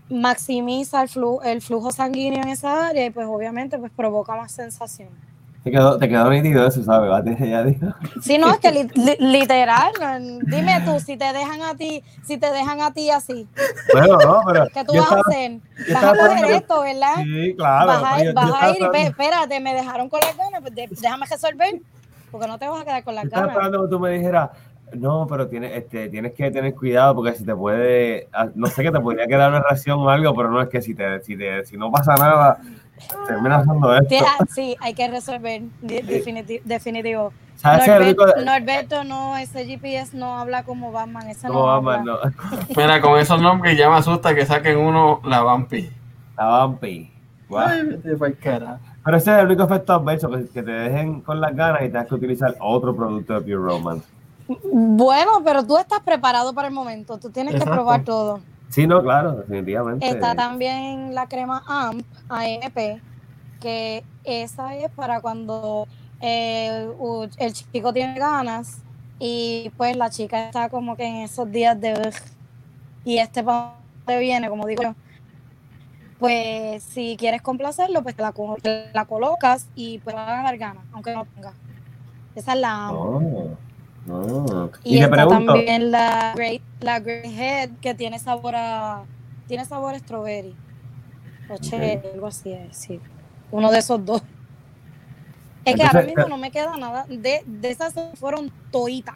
[0.08, 4.52] maximiza el, flujo, el flujo sanguíneo en esa área y pues obviamente pues provoca más
[4.52, 5.10] sensación.
[5.64, 7.12] Te quedó, te quedó nítido eso, ¿sabes?
[7.12, 7.94] Va, te- ya digo.
[8.22, 9.92] Sí, no, es que li- li- literal,
[10.44, 13.48] dime tú, si te dejan a ti, si te dejan a ti así,
[13.94, 14.68] Bueno, no, pero.
[14.74, 15.52] ¿qué tú vas a estaba- hacer?
[15.94, 17.16] Vas a coger esperando- esto, ¿verdad?
[17.24, 17.88] Sí, claro.
[17.88, 20.74] vas a, yo- vas yo a ir esperando- espérate, me dejaron con las ganas, pues
[21.02, 21.82] déjame resolver,
[22.32, 23.56] porque no te vas a quedar con las yo estaba ganas.
[23.58, 24.50] esperando que tú me dijeras,
[24.94, 28.84] no, pero tienes, este, tienes que tener cuidado porque si te puede, ah, no sé
[28.84, 31.36] que te podría quedar una reacción o algo, pero no es que si te, si
[31.36, 32.58] te, si no pasa nada,
[33.28, 34.10] terminas haciendo esto.
[34.10, 37.32] Sí, ah, Sí, hay que resolver, de- definiti- definitivo.
[37.64, 41.98] Norberto, de- Norberto no, ese GPS no habla como Batman, ese ¿Cómo no va, habla.
[41.98, 42.06] man?
[42.06, 42.18] No.
[42.78, 45.90] Mira, con esos nombres ya me asusta que saquen uno la Vampi.
[46.38, 47.12] La Vampi.
[47.56, 47.98] Ay.
[48.04, 51.86] Pero ese es el único efecto adverso, que, que te dejen con las ganas y
[51.86, 54.06] tengas que utilizar otro producto de Pure Romance.
[54.72, 57.72] Bueno, pero tú estás preparado para el momento, tú tienes Exacto.
[57.72, 58.40] que probar todo.
[58.70, 60.08] Sí, no, claro, definitivamente.
[60.08, 63.02] Está también la crema AMP, AMP,
[63.60, 65.88] que esa es para cuando
[66.22, 66.88] eh,
[67.38, 68.84] el chico tiene ganas
[69.20, 72.12] y pues la chica está como que en esos días de
[73.04, 74.94] y este pa te viene, como digo yo.
[76.18, 80.44] Pues si quieres complacerlo, pues te la, co- te la colocas y pues va a
[80.44, 81.54] dar ganas, aunque no tenga.
[82.36, 82.96] Esa es la AMP.
[82.96, 83.58] Oh,
[84.10, 84.72] oh.
[84.84, 89.04] Y, Y, te está pregunto, también la Great, la Great Head que tiene sabor a
[89.48, 90.56] tiene sabor a strawberry
[91.50, 93.00] o cherry, algo así, eh, sí.
[93.52, 94.22] Uno de esos dos.
[95.64, 97.06] Es que ahora Entonces, mismo eh, no me queda nada.
[97.08, 99.16] De, de esas fueron toitas.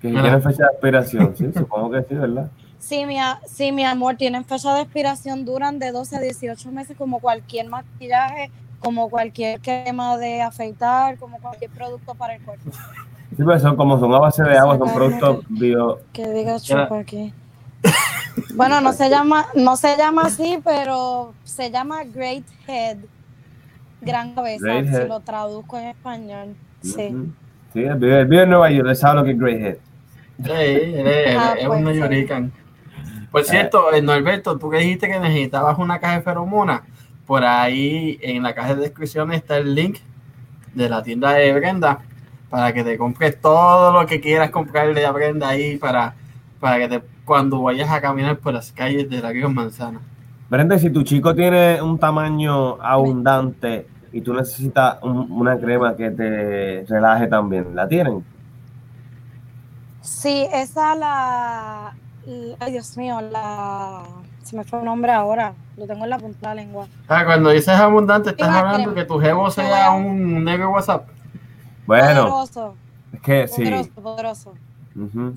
[0.00, 2.50] que tienen fecha de expiración, sí, supongo que sí, ¿verdad?
[2.78, 6.96] Sí mi, sí, mi amor, tienen fecha de expiración, duran de 12 a 18 meses
[6.96, 12.70] como cualquier maquillaje, como cualquier crema de afeitar, como cualquier producto para el cuerpo.
[13.30, 16.00] Sí, pero son como son a base de agua, son productos bio.
[16.12, 17.32] Que diga chupa aquí.
[18.54, 22.98] Bueno, no se llama, no se llama así, pero se llama Great Head.
[24.00, 25.08] Gran cabeza, Great si Head.
[25.08, 26.56] lo traduzco en español.
[26.82, 27.08] Sí.
[27.10, 27.32] Ujú.
[27.72, 29.76] Sí, él vive, vive en Nueva York, él sabe lo que es Grey Head.
[30.44, 31.98] Sí, él es, Ah, es pues, un sí.
[31.98, 32.52] Yorican.
[33.30, 36.82] Por cierto, eh, Norberto, tú que dijiste que necesitabas una caja de feromonas,
[37.26, 39.98] por ahí en la caja de descripción está el link
[40.74, 42.00] de la tienda de Brenda
[42.50, 46.14] para que te compres todo lo que quieras comprarle a Brenda ahí para,
[46.58, 50.00] para que te, cuando vayas a caminar por las calles de la Río Manzana.
[50.48, 56.10] Brenda, si tu chico tiene un tamaño abundante y tú necesitas un- una crema que
[56.10, 58.24] te relaje también, ¿la tienen?
[60.02, 61.92] Sí, esa la,
[62.26, 64.02] la- Ay, Dios mío, la.
[64.42, 65.52] Se me fue el nombre ahora.
[65.76, 66.86] Lo tengo en la punta de la lengua.
[67.08, 68.94] Ah, cuando dices abundante, estás hablando crema.
[68.94, 71.06] que tu jevo sea un negro WhatsApp.
[71.86, 72.74] Bueno, Poderoso,
[73.12, 73.62] es que sí.
[73.62, 74.54] poderoso, poderoso.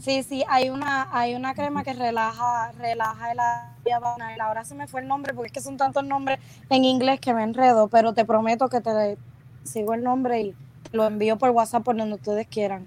[0.01, 4.45] Sí, sí, hay una, hay una crema que relaja, relaja el área.
[4.45, 6.39] Ahora se me fue el nombre porque es que son tantos nombres
[6.69, 9.17] en inglés que me enredo, pero te prometo que te
[9.63, 10.55] sigo el nombre y
[10.91, 12.85] lo envío por WhatsApp por donde ustedes quieran.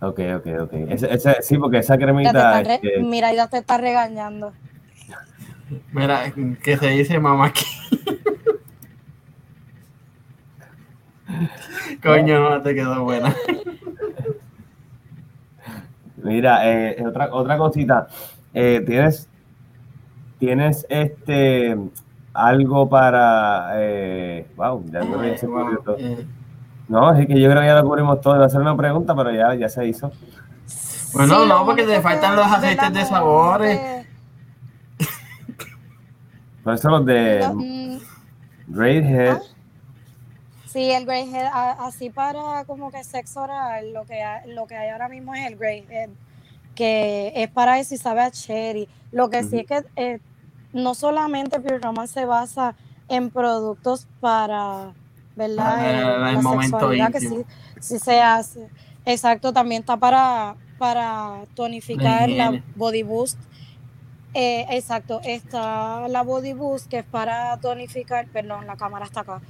[0.00, 0.72] Ok, ok, ok.
[0.90, 2.62] Ese, ese- sí, porque esa cremita.
[2.62, 4.52] re- mira, ya te está regañando.
[5.92, 7.64] Mira, que se dice mamá aquí.
[12.02, 13.34] Coño, no te quedó buena.
[16.22, 18.06] Mira, eh, otra, otra cosita.
[18.52, 19.28] Eh, ¿Tienes,
[20.38, 21.76] tienes este
[22.32, 23.72] algo para.
[23.76, 25.96] Eh, wow, ya creo que ya se Wow, cubrió todo.
[25.98, 26.26] eh,
[26.88, 28.34] No, es que yo creo que ya lo cubrimos todo.
[28.36, 30.10] Iba a hacer una pregunta, pero ya, ya se hizo.
[31.12, 34.06] Bueno, Sí, no, porque te faltan los aceites de sabores.
[36.62, 37.98] Por eso los de mm,
[38.68, 39.38] Great Head.
[40.74, 41.46] Sí, el Grey Head,
[41.78, 45.46] así para como que sexo oral, lo que, hay, lo que hay ahora mismo es
[45.46, 46.10] el Grey Head,
[46.74, 48.88] que es para eso y sabe a cherry.
[49.12, 50.18] Lo que sí es que eh,
[50.72, 52.74] no solamente Pure Romance se basa
[53.08, 54.92] en productos para,
[55.36, 55.76] ¿verdad?
[55.76, 57.44] Para El- el la momento sexualidad que sí,
[57.78, 58.68] sí se hace.
[59.06, 62.60] Exacto, también está para, para tonificar la.
[62.74, 63.38] Body Boost.
[64.36, 69.40] Eh, exacto, está la Body Boost que es para tonificar, perdón, la cámara está acá.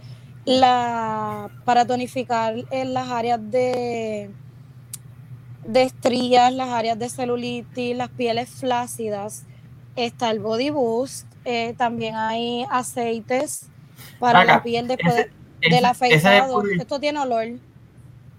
[0.44, 4.30] La, para tonificar en las áreas de,
[5.66, 9.44] de estrías, las áreas de celulitis, las pieles flácidas.
[9.96, 11.26] Está el Body Boost.
[11.46, 13.68] eh, también hay aceites
[14.18, 15.30] para Acá, la piel después de-
[15.70, 16.62] del afeitado.
[16.66, 17.46] Esto tiene olor.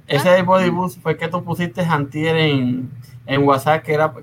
[0.07, 2.91] Ese de Body Boost fue que tú pusiste antier en,
[3.25, 4.13] en WhatsApp, que era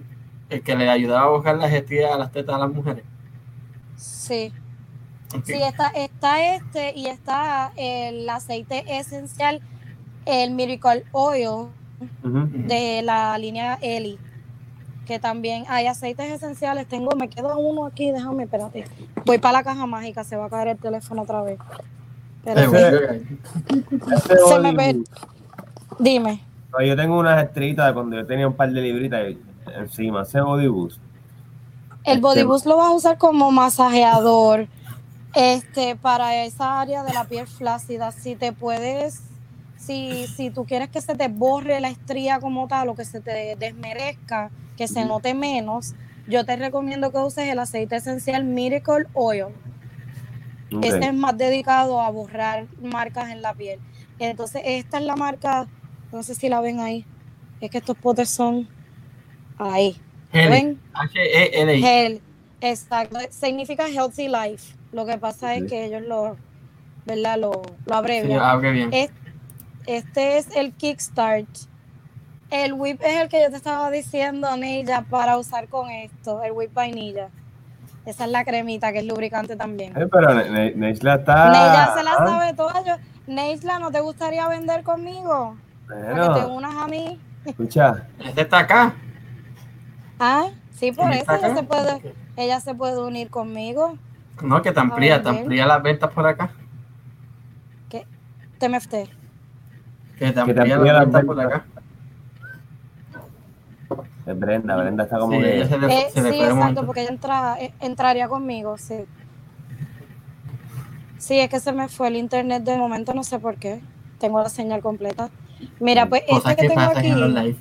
[0.51, 3.05] el que le ayudaba a buscar las estrías a las tetas a las mujeres.
[3.97, 4.53] Sí.
[5.45, 9.61] Sí, está, está este y está el aceite esencial,
[10.26, 11.68] el Miracle Oil
[12.22, 14.18] de la línea Eli.
[15.07, 16.87] Que también hay aceites esenciales.
[16.87, 18.85] Tengo, me queda uno aquí, déjame, espérate.
[19.26, 21.59] Voy para la caja mágica, se va a caer el teléfono otra vez.
[22.45, 22.61] Ese
[24.37, 25.03] Se me body ve-
[25.99, 26.41] dime.
[26.72, 29.20] no, Yo tengo unas estrellitas de cuando yo tenía un par de libritas
[29.76, 30.22] encima.
[30.22, 30.99] Ese body boost.
[32.05, 34.66] El body Este- boost lo vas a usar como masajeador
[35.35, 38.12] este, para esa área de la piel flácida.
[38.12, 39.22] Si te puedes,
[39.76, 43.20] si, si tú quieres que se te borre la estría como tal o que se
[43.20, 45.95] te desmerezca, que se note menos,
[46.28, 49.47] yo te recomiendo que uses el aceite esencial Miracle Oil.
[50.74, 50.85] Ok.
[50.85, 53.80] Este es más dedicado a borrar marcas en la piel.
[54.18, 55.66] Entonces, esta es la marca,
[56.12, 57.05] no sé si la ven ahí,
[57.61, 58.68] es que estos potes son
[59.59, 60.01] ahí.
[60.33, 60.80] ¿Ven?
[60.95, 61.85] H-E-L-I.
[61.85, 62.22] Health,
[62.61, 64.74] exacto, significa healthy life.
[64.93, 66.36] Lo que pasa es que ellos lo,
[67.07, 67.38] ¿verdad?
[67.38, 68.40] Lo, lo Sí, abrevian.
[68.40, 68.90] abre bien.
[68.93, 69.11] Es-
[69.86, 71.49] Este es el Kickstart.
[72.51, 76.53] El whip es el que yo te estaba diciendo, Neilla, para usar con esto, el
[76.53, 77.30] whip vainilla.
[78.07, 79.97] Esa es la cremita que es lubricante también.
[79.97, 81.51] Eh, pero Ne- Ne- Neisla está.
[81.51, 82.84] Neilla se la ah, sabe toda.
[82.84, 82.95] Yo,
[83.26, 85.57] Neisla, ¿no te gustaría vender conmigo?
[85.88, 87.18] Para que te Bueno, unas a mí.
[87.45, 88.07] escucha.
[88.20, 88.95] Este está acá.
[90.20, 91.57] Ah, sí, por eso está ella acá.
[91.57, 93.97] se puede, ella se puede unir conmigo.
[94.43, 95.43] No, que te amplía, te bien.
[95.43, 96.51] amplía las ventas por acá.
[98.59, 98.90] TMFT.
[100.18, 101.64] Que te te amplía amplía las ventas por acá.
[104.24, 105.57] Es Brenda, Brenda está como Sí, que.
[105.57, 109.05] ella se le, Eh, se le sí, exacto, porque ella entra, eh, entraría conmigo, sí.
[111.18, 113.80] Sí, es que se me fue el internet de momento, no sé por qué.
[114.20, 115.28] Tengo la señal completa.
[115.80, 117.57] Mira, pues Cosas este que que tengo aquí, live.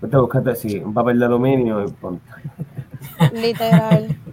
[0.00, 2.20] Vete, búscate así, un papel de aluminio y pon-
[3.32, 4.08] literal.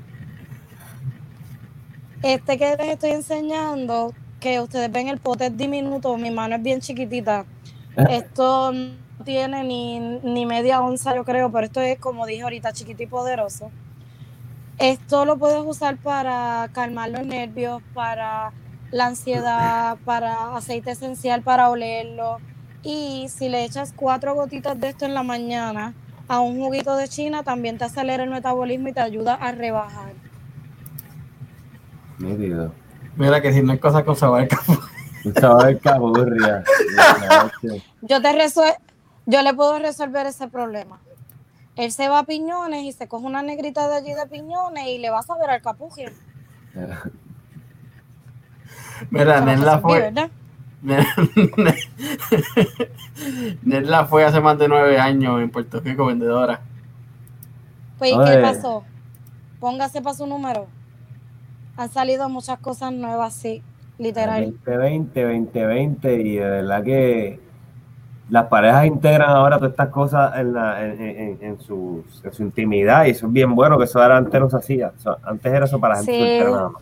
[2.24, 6.64] Este que les estoy enseñando, que ustedes ven el pote es diminuto, mi mano es
[6.64, 7.44] bien chiquitita.
[8.10, 8.94] Esto no
[9.26, 13.08] tiene ni, ni media onza, yo creo, pero esto es, como dije ahorita, chiquito y
[13.08, 13.72] poderoso.
[14.78, 18.54] Esto lo puedes usar para calmar los nervios, para
[18.90, 22.38] la ansiedad, para aceite esencial para olerlo.
[22.84, 25.94] Y si le echas cuatro gotitas de esto en la mañana
[26.30, 30.23] a un juguito de China, también te acelera el metabolismo y te ayuda a rebajar.
[32.24, 32.72] Nítido.
[33.16, 34.48] Mira que si no hay cosas con sabor.
[35.26, 36.64] Un sabor de caburria.
[38.02, 38.78] Yo te resue-
[39.26, 41.00] yo le puedo resolver ese problema.
[41.78, 44.98] Él se va a piñones y se coge una negrita de allí de piñones y
[44.98, 46.12] le va a saber al capuje.
[49.10, 50.12] Mira, resolví, fue.
[53.64, 56.60] Nesla fue hace más de nueve años en Puerto Rico vendedora.
[57.98, 58.84] Pues, ¿y qué pasó?
[59.60, 60.68] Póngase para su número.
[61.78, 63.64] Han salido muchas cosas nuevas, sí,
[63.98, 64.54] literal.
[64.66, 67.40] 2020, 2020 y de verdad que
[68.30, 72.44] las parejas integran ahora todas estas cosas en, la, en, en- en su, en su
[72.44, 74.92] intimidad y eso es bien bueno que eso ahora antes no se hacía.
[75.24, 76.20] Antes era eso para la gente Sí.
[76.20, 76.82] soltera nada más.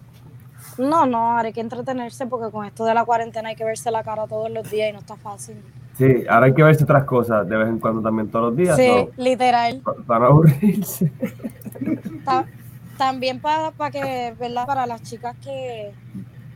[0.77, 3.91] No, no, ahora hay que entretenerse porque con esto de la cuarentena hay que verse
[3.91, 5.57] la cara todos los días y no está fácil.
[5.97, 8.75] Sí, ahora hay que verse otras cosas de vez en cuando también todos los días.
[8.77, 9.23] Sí, ¿no?
[9.23, 9.81] literal.
[9.83, 11.11] Pa- para aburrirse.
[13.06, 14.68] también para, para que, ¿verdad?
[14.68, 15.91] Para las chicas que,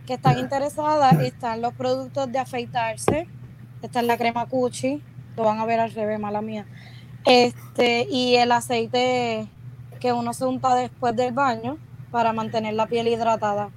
[0.05, 3.27] que están interesadas, están los productos de afeitarse.
[3.81, 5.01] Esta es la crema Cuchi.
[5.35, 6.67] Lo van a ver al revés, mala mía.
[7.25, 9.47] Este, y el aceite
[9.99, 11.77] que uno se unta después del baño
[12.11, 13.71] para mantener la piel hidratada.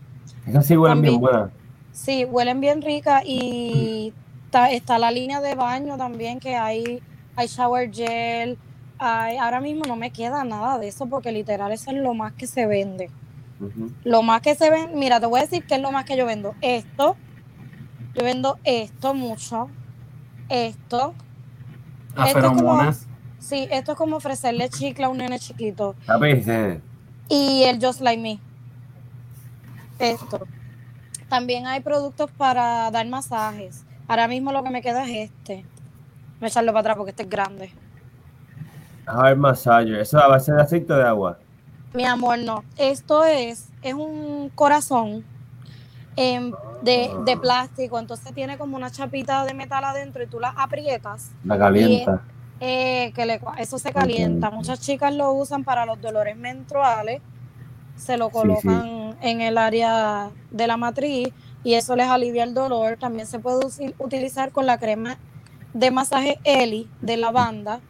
[0.46, 1.20] Esas sí huelen bien También.
[1.32, 1.50] buenas.
[1.92, 4.12] Sí, huelen bien ricas y
[4.50, 7.02] ta- está la línea de baño también que hay,
[7.34, 8.58] hay shower gel.
[8.98, 12.46] Ahora mismo no me queda nada de eso porque literal eso es lo más que
[12.46, 13.10] se vende.
[14.04, 16.16] Lo más que se vende, mira, te voy a decir qué es lo más que
[16.16, 16.54] yo vendo.
[16.60, 17.16] Esto,
[18.14, 19.68] yo vendo esto mucho.
[20.48, 21.14] Esto,
[22.16, 22.92] Las Esto es como-
[23.38, 25.94] sí, esto es como ofrecerle chicle a un nene chiquito.
[26.42, 26.80] Sí.
[27.28, 28.40] Y el Just Like Me.
[29.98, 30.46] Esto.
[31.28, 33.84] También hay productos para dar masajes.
[34.08, 35.64] Ahora mismo lo que me queda es este.
[36.40, 37.70] Voy a echarlo para atrás porque este es grande.
[39.08, 40.00] Hair massager.
[40.00, 41.38] Eso a base de aceite de agua.
[41.94, 42.64] Mi amor, no.
[42.76, 45.24] Esto es, es un corazón
[46.16, 46.52] em,
[46.82, 47.98] de, de plástico.
[47.98, 51.30] Entonces tiene como una chapita de metal adentro y tú la aprietas.
[51.44, 52.22] La calienta.
[52.60, 54.50] eh, que le- eso se calienta.
[54.50, 57.22] Muchas chicas lo usan para los dolores menstruales.
[57.96, 61.28] Se lo Sí, colocan en el área de la matriz
[61.64, 62.96] y eso les alivia el dolor.
[62.98, 63.60] También se puede
[63.98, 65.18] utilizar con la crema
[65.74, 67.80] de masaje Eli de lavanda.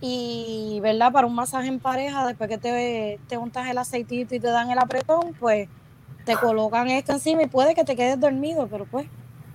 [0.00, 1.12] Y, ¿verdad?
[1.12, 4.70] Para un masaje en pareja, después que te, te untas el aceitito y te dan
[4.70, 5.70] el apretón, pues
[6.24, 9.10] te colocan esto encima y puede que te quedes dormido, pero pues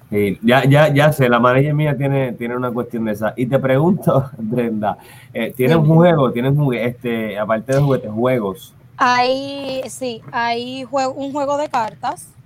[0.09, 3.33] Sí, ya, ya, ya sé, la manager mía tiene, tiene una cuestión de esa.
[3.37, 4.97] Y te pregunto, Brenda,
[5.33, 5.95] eh, ¿tienes un Dime.
[5.95, 6.31] juego?
[6.33, 8.75] ¿Tienes este, aparte de juguetes, juegos?
[8.97, 12.37] Hay, sí, hay juego, un juego de cartas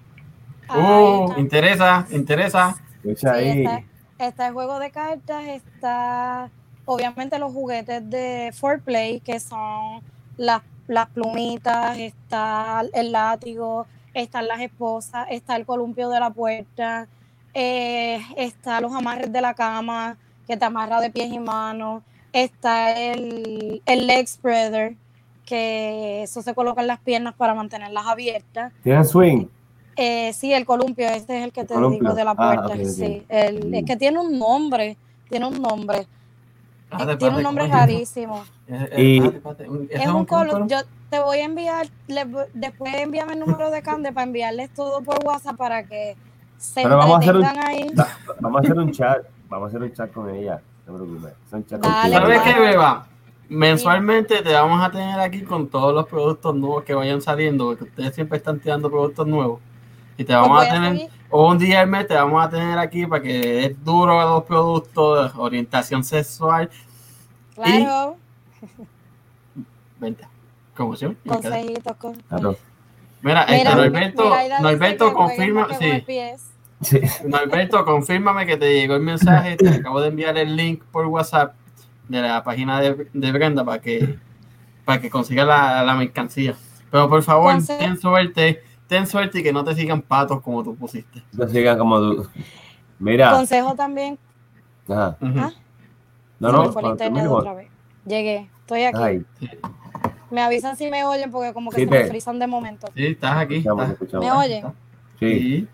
[0.73, 1.35] Uh, está.
[1.37, 2.75] interesa, interesa.
[3.03, 3.51] Escucha Sí, ahí.
[3.51, 3.85] está,
[4.17, 6.53] está el juego de cartas, está
[6.85, 10.01] obviamente los juguetes de Foreplay, que son
[10.37, 17.07] las, las plumitas, está el látigo, están las esposas, está el columpio de la puerta,
[17.53, 20.17] eh, está los amarres de la cama,
[20.47, 24.95] que te amarra de pies y manos, está el, el leg spreader,
[25.45, 28.71] que eso se coloca en las piernas para mantenerlas abiertas.
[28.83, 29.45] ¿Tienen swing?
[29.95, 31.99] Eh, sí, el columpio, este es el que te Columpio.
[32.01, 32.83] digo de la Ah, puerta.
[32.89, 34.97] Sí, el- es que tiene un nombre,
[35.29, 36.05] tiene un nombre,
[36.99, 38.43] Eh, tiene un nombre rarísimo.
[38.67, 40.77] Eh, eh, Y- espérate, espérate, un- ¿eso Es un colo- color, yo
[41.09, 45.23] te voy a enviar, le después envíame el número de Cande para enviarles todo por
[45.25, 46.15] WhatsApp para que
[46.57, 47.89] se Pero vamos a hacer un- ahí.
[47.99, 48.07] Va-
[48.39, 49.17] Vamos a hacer un chat.
[49.49, 50.61] Vamos a hacer un chat con ella.
[50.87, 51.33] No te preocupes.
[53.47, 57.83] Mensualmente te vamos a tener aquí con todos los productos nuevos que vayan saliendo, porque
[57.83, 59.59] ustedes siempre están tirando productos nuevos.
[60.17, 62.43] Y te vamos Pues a voy a tener, o un día al mes te vamos
[62.43, 66.69] a tener aquí para que es duro los productos de orientación sexual.
[67.55, 68.17] Claro,
[69.99, 70.27] Vente.
[70.75, 71.17] ¿Cómo se llama?
[71.25, 71.95] Consejitos.
[71.97, 72.13] Con...
[72.15, 72.57] Claro.
[73.21, 76.03] Mira, este, Mira, Norberto, mira, Norberto, confirma, sí.
[76.81, 76.99] Sí.
[77.25, 81.55] Norberto, confírmame que te llegó el mensaje, te acabo de enviar el link por WhatsApp
[82.09, 84.19] de la página de, de Brenda para que
[84.83, 86.53] para que consiga la, la mercancía.
[86.91, 90.63] Pero por favor, Conse- ten suerte, ten suerte y que no te sigan patos como
[90.63, 91.23] tú pusiste.
[91.31, 92.29] No sigan como tú.
[92.99, 93.31] Mira.
[93.31, 94.19] Consejo también.
[94.87, 95.17] Ajá.
[95.21, 95.51] Ah,
[96.39, 96.71] No, no.
[96.71, 97.69] fue el internet otra vez.
[98.05, 98.99] Llegué, estoy aquí.
[99.01, 99.25] Ay,
[100.29, 102.87] Me avisan si me oyen porque como que Sí, se me frisan de momento.
[102.95, 103.55] Sí, estás aquí.
[103.55, 104.25] escuchamos, escuchamos.
[104.25, 104.65] ¿Me oyen?
[105.19, 105.67] Sí.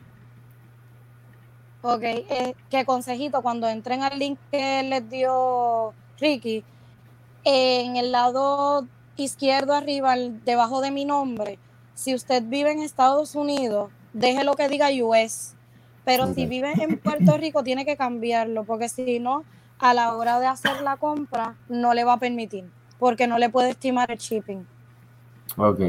[1.84, 6.64] Ok, eh, que consejito, cuando entren al link que les dio Ricky,
[7.44, 8.88] en el lado
[9.18, 11.58] izquierdo arriba, debajo de mi nombre,
[11.96, 15.56] si usted vive en Estados Unidos, deje lo que diga US,
[16.06, 19.44] pero si vive en Puerto Rico tiene que cambiarlo, porque si no,
[19.82, 23.50] a la hora de hacer la compra no le va a permitir, porque no le
[23.50, 24.68] puede estimar el shipping.
[25.58, 25.80] Ok.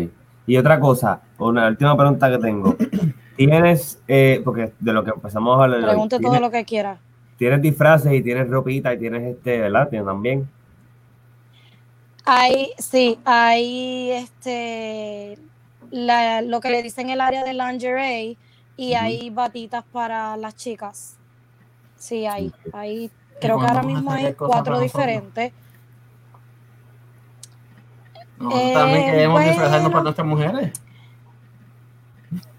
[0.47, 2.77] Y otra cosa, una última pregunta que tengo.
[3.37, 7.03] Tienes, eh, porque de lo que empezamos a hablar, Pregunte todo ¿tienes, lo que quiera.
[7.37, 9.89] tienes disfraces y tienes ropita y tienes este, ¿verdad?
[9.91, 10.49] Tienes también.
[12.25, 15.39] Hay, sí, hay este
[15.91, 18.39] la- lo que le dicen el área de lingerie
[18.77, 21.21] y hay batitas para las chicas.
[21.97, 23.13] Sí, hay, hay,
[23.43, 25.53] creo que ahora mismo hay cuatro diferentes.
[28.39, 29.49] Nosotros Eh, también queremos bueno.
[29.51, 30.73] disfrazarnos para nuestras mujeres.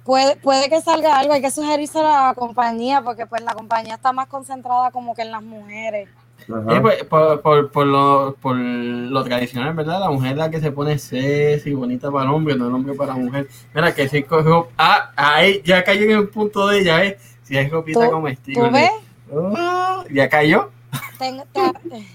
[0.03, 3.95] Puede, puede que salga algo, hay que sugerirse a la compañía porque pues la compañía
[3.95, 6.09] está más concentrada como que en las mujeres.
[6.45, 10.01] Sí, pues, por, por, por, lo, por lo tradicional, ¿verdad?
[10.01, 12.93] La mujer es la que se pone sexy, bonita para el hombre, no el hombre
[12.95, 13.47] para la mujer.
[13.73, 14.67] Mira, que si cogió.
[14.77, 17.17] Ah, ahí ya cayó en el punto de ella, ¿eh?
[17.43, 18.61] Si es ropita ¿Tú- comestible.
[18.61, 18.91] ¿Tú ves?
[20.13, 20.71] Ya cayó.
[21.17, 22.05] Tengo- te-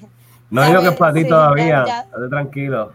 [0.50, 1.66] no digo que es para ti sí, todavía.
[1.66, 2.92] ya- ya- Estate tranquilo.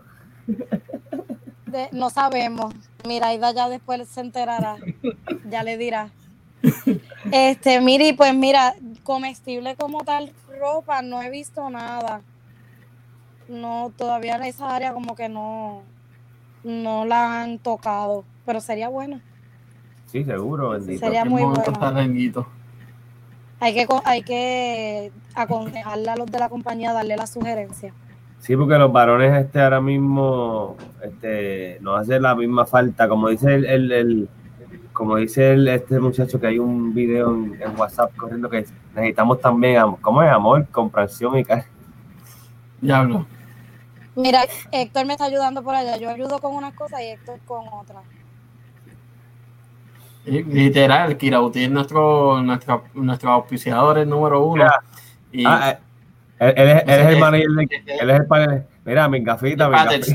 [1.68, 2.74] de- no sabemos.
[3.08, 4.78] Mira, Aida ya después se enterará.
[5.50, 6.10] Ya le dirá.
[7.32, 12.22] Este, mire, pues mira, comestible como tal ropa, no he visto nada.
[13.50, 15.82] No, todavía en esa área como que no,
[16.64, 18.24] no la han tocado.
[18.46, 19.20] Pero sería bueno.
[20.08, 21.00] Sí, seguro, bendito.
[21.06, 21.64] Sería Qué muy bueno.
[23.64, 27.94] Hay que, co- hay que aconsejarle a los de la compañía, darle la sugerencia.
[28.40, 33.08] Sí, porque los varones este ahora mismo este, nos hace la misma falta.
[33.08, 34.30] Como dice el, el- el-
[34.92, 39.40] como dice el, este muchacho que hay un video en, en WhatsApp corriendo que necesitamos
[39.40, 40.30] también, am- ¿cómo es?
[40.30, 41.68] Amor, comprensión y cariño.
[42.82, 43.26] Diablo.
[44.18, 44.42] Mira,
[44.74, 45.96] Héctor me está ayudando por allá.
[45.96, 48.04] Yo ayudo con unas cosas y Héctor con otras.
[50.26, 54.68] Literal, Kirauti es nuestro, nuestro, nuestro auspiciador el número uno.
[55.32, 55.78] Y Ah, eh,
[56.40, 57.20] él, él es, él es el Sí.
[57.20, 58.64] manager, de- él es el panel.
[58.86, 60.14] Mira, mi gafita, mi gafita.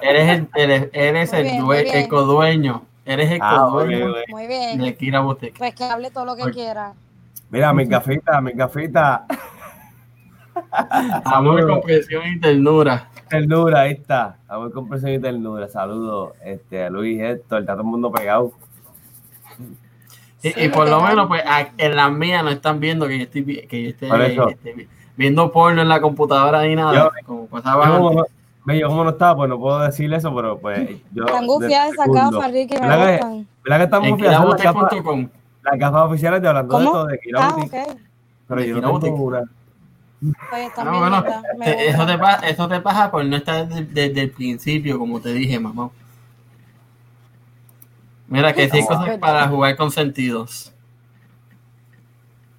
[0.00, 2.82] eres el, eres, eres el, bien, due- el codueño.
[3.04, 4.14] Eres el Ah, codueño.
[4.28, 4.80] Muy bien.
[4.80, 5.58] de Kira Boutique.
[5.58, 6.52] Pues que hable todo lo que Oye.
[6.52, 6.92] quiera.
[7.50, 9.26] Mira, mi gafita, mi gafita.
[11.24, 11.70] Amor, Saludos.
[11.70, 13.08] comprensión y ternura.
[13.28, 14.36] Ternura, ahí está.
[14.48, 15.68] Amor, comprensión y ternura.
[15.68, 18.52] Saludos este, a Luis Héctor, está todo el mundo pegado.
[20.42, 23.16] Y, Sí, y por lo menos, pues a- en las mías no están viendo que
[23.18, 26.94] yo estoy, que yo esté, vi- viendo porno en la computadora ni nada.
[26.94, 28.16] Yo- como pasaba antes.
[28.64, 30.78] no, yo como no estaba, pues no puedo decirle eso, pero pues
[31.12, 31.24] yo.
[31.26, 33.46] Están gufiadas de esas gafas, Ricky, me ¿Verdad que- gustan.
[33.64, 34.40] ¿Verdad que estamos En gufiadas?
[35.64, 37.96] Las gafas, oficiales de hablando de esto, de Kira Ah, Boutique, ok.
[38.48, 39.42] Pero De yo no tengo una.
[40.50, 41.24] Pues están Ah, bueno,
[41.64, 45.20] te- eso, te pasa, eso te pasa por no estar desde, desde el principio, como
[45.20, 45.90] te dije, mamá.
[48.32, 50.72] Mira, que sí cosas para jugar con sentidos.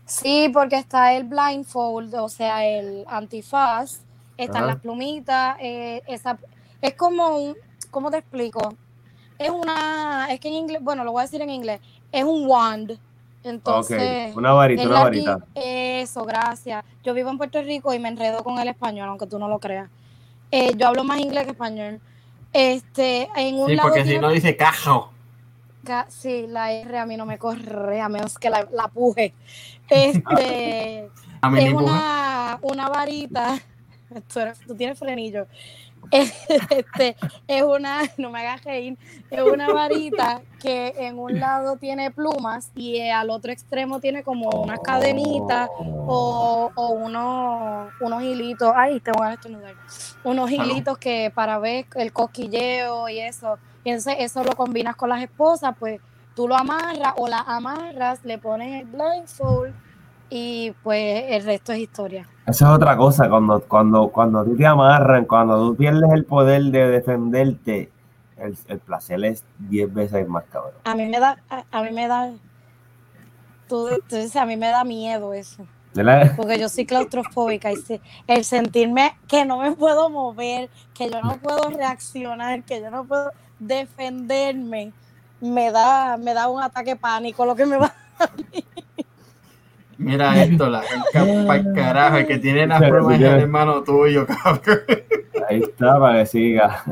[0.06, 4.02] Sí, porque está el blindfold, o sea, el antifaz,
[4.38, 6.38] están las plumitas, eh, esa,
[6.80, 7.58] es como un,
[7.90, 8.76] ¿cómo te explico?
[9.40, 12.46] Es una, es que en inglés, bueno, lo voy a decir en inglés, es un
[12.48, 13.00] wand.
[13.44, 15.40] Entonces, ok, una varita, es una la varita.
[15.56, 16.86] Eso, gracias.
[17.04, 19.58] Yo vivo en Puerto Rico y me enredo con el español, aunque tú no lo
[19.58, 19.90] creas.
[20.52, 22.00] Eh, yo hablo más inglés que español.
[22.54, 25.13] Este, en un Sí, lado porque si no dice cajo.
[26.10, 29.34] Sí, la R a mí no me corre, a menos que la, la puje.
[29.90, 31.10] Este,
[31.42, 33.60] A mí es una, una varita.
[34.34, 35.48] Tú, eres- tú tienes frenillo.
[36.12, 37.16] Este,
[37.48, 38.98] es una, no me hagas reír,
[39.32, 44.50] es una varita que en un lado tiene plumas y al otro extremo tiene como
[44.50, 48.72] unas cadenitas o, o unos, unos hilitos.
[48.76, 49.76] Ay, te voy a estornudar.
[50.26, 50.66] Unos Salud.
[50.72, 53.58] hilitos que para ver el cosquilleo y eso.
[53.84, 56.00] Y entonces eso lo combinas con las esposas, pues
[56.36, 59.74] tú lo amarras o la amarras, le pones el blindfold
[60.30, 62.28] y pues el resto es historia.
[62.46, 66.64] Esa es otra cosa, cuando, cuando, cuando tú te amarran, cuando tú pierdes el poder
[66.64, 67.92] de defenderte,
[68.38, 70.74] el, el placer es 10 veces más cabrón.
[70.86, 72.32] A mí me da, a, a mí me da,
[73.68, 75.66] tú, tú dices, a mí me da miedo eso.
[75.94, 76.34] ¿Verdad?
[76.36, 81.22] porque yo soy claustrofóbica y sí, el sentirme que no me puedo mover, que yo
[81.22, 83.32] no puedo reaccionar, que yo no puedo
[83.68, 84.92] defenderme,
[85.42, 87.94] me da, me da un ataque pánico lo que me va.
[89.98, 90.82] Mira esto, la
[91.48, 94.80] para el carajo, el que tiene las pruebas es ya- el hermano tuyo, cabrón.
[95.50, 96.84] Ahí está, para que siga.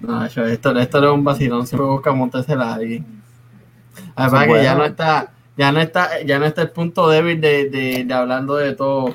[0.00, 3.06] No, yo, esto, esto no es un vacilón, siempre busca montársela a alguien.
[4.14, 7.40] Además es que ya no está, ya no está, ya no está el punto débil
[7.40, 9.12] de, de, de hablando de todo.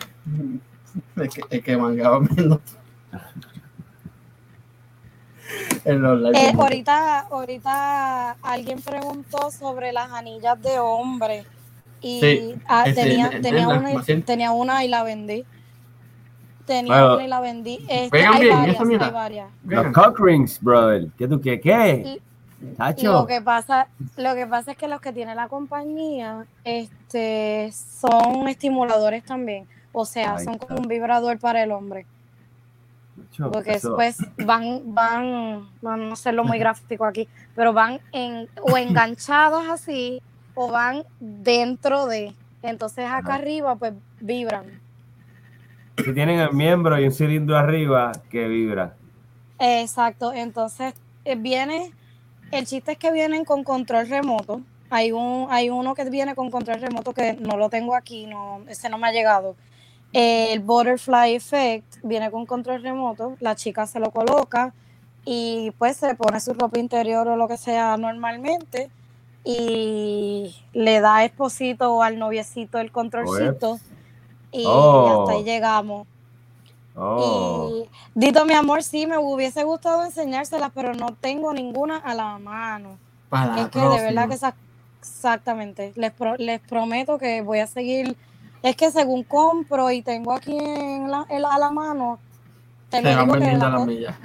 [1.15, 2.59] El que, el que mangaba menos.
[5.85, 6.39] En los lives.
[6.43, 11.45] Eh, ahorita, ahorita alguien preguntó sobre las anillas de hombre
[12.01, 15.43] y Sí, ah, este, tenía, en- tenía, una, tenía una y la vendí.
[16.65, 17.13] Tenía Bueno.
[17.15, 17.85] una y la vendí.
[17.89, 19.05] Este, hay bien, varias, esa mira.
[19.07, 19.49] hay varias.
[19.65, 21.07] Los cock rings, brother.
[21.17, 21.59] ¿Qué tú qué?
[21.59, 22.21] ¿Qué?
[22.77, 23.11] Tacho.
[23.13, 23.87] Lo que pasa,
[24.17, 29.65] lo que pasa es que los que tiene la compañía, este, son estimuladores también.
[29.91, 32.05] O sea, son como un vibrador para el hombre.
[33.37, 38.77] Porque eso- después van, van, van a hacerlo muy gráfico aquí, pero van en, o
[38.77, 40.21] enganchados así,
[40.55, 42.33] o van dentro de.
[42.61, 43.35] Entonces acá Ajá.
[43.35, 44.65] arriba, pues vibran.
[46.03, 48.95] Si tienen el miembro y un cilindro arriba que vibra.
[49.59, 50.33] Exacto.
[50.33, 50.93] Entonces
[51.25, 51.91] eh, viene,
[52.51, 54.61] el chiste es que vienen con control remoto.
[54.89, 58.61] Hay un, hay uno que viene con control remoto que no lo tengo aquí, no,
[58.67, 59.55] ese no me ha llegado.
[60.13, 64.73] El Butterfly Effect viene con control remoto, la chica se lo coloca
[65.25, 68.89] y pues se pone su ropa interior o lo que sea normalmente
[69.43, 73.79] y le da esposito al noviecito el controlcito
[74.51, 75.21] y Oh.
[75.23, 76.07] hasta ahí llegamos.
[76.95, 77.69] Oh.
[77.85, 82.37] Y Dito, mi amor, sí, me hubiese gustado enseñárselas, pero no tengo ninguna a la
[82.39, 82.97] mano.
[83.29, 84.37] Para la es que de verdad que
[84.99, 88.17] exactamente, les, pro- les prometo que voy a seguir.
[88.61, 92.19] Es que según compro y tengo aquí en la, en la- a la mano,
[92.89, 94.15] te se van que la las co- millas.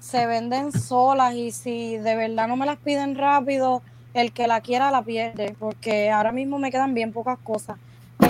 [0.00, 3.82] se venden solas y si de verdad no me las piden rápido,
[4.14, 7.76] el que la quiera la pierde, porque ahora mismo me quedan bien pocas cosas.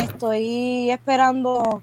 [0.03, 1.81] Estoy esperando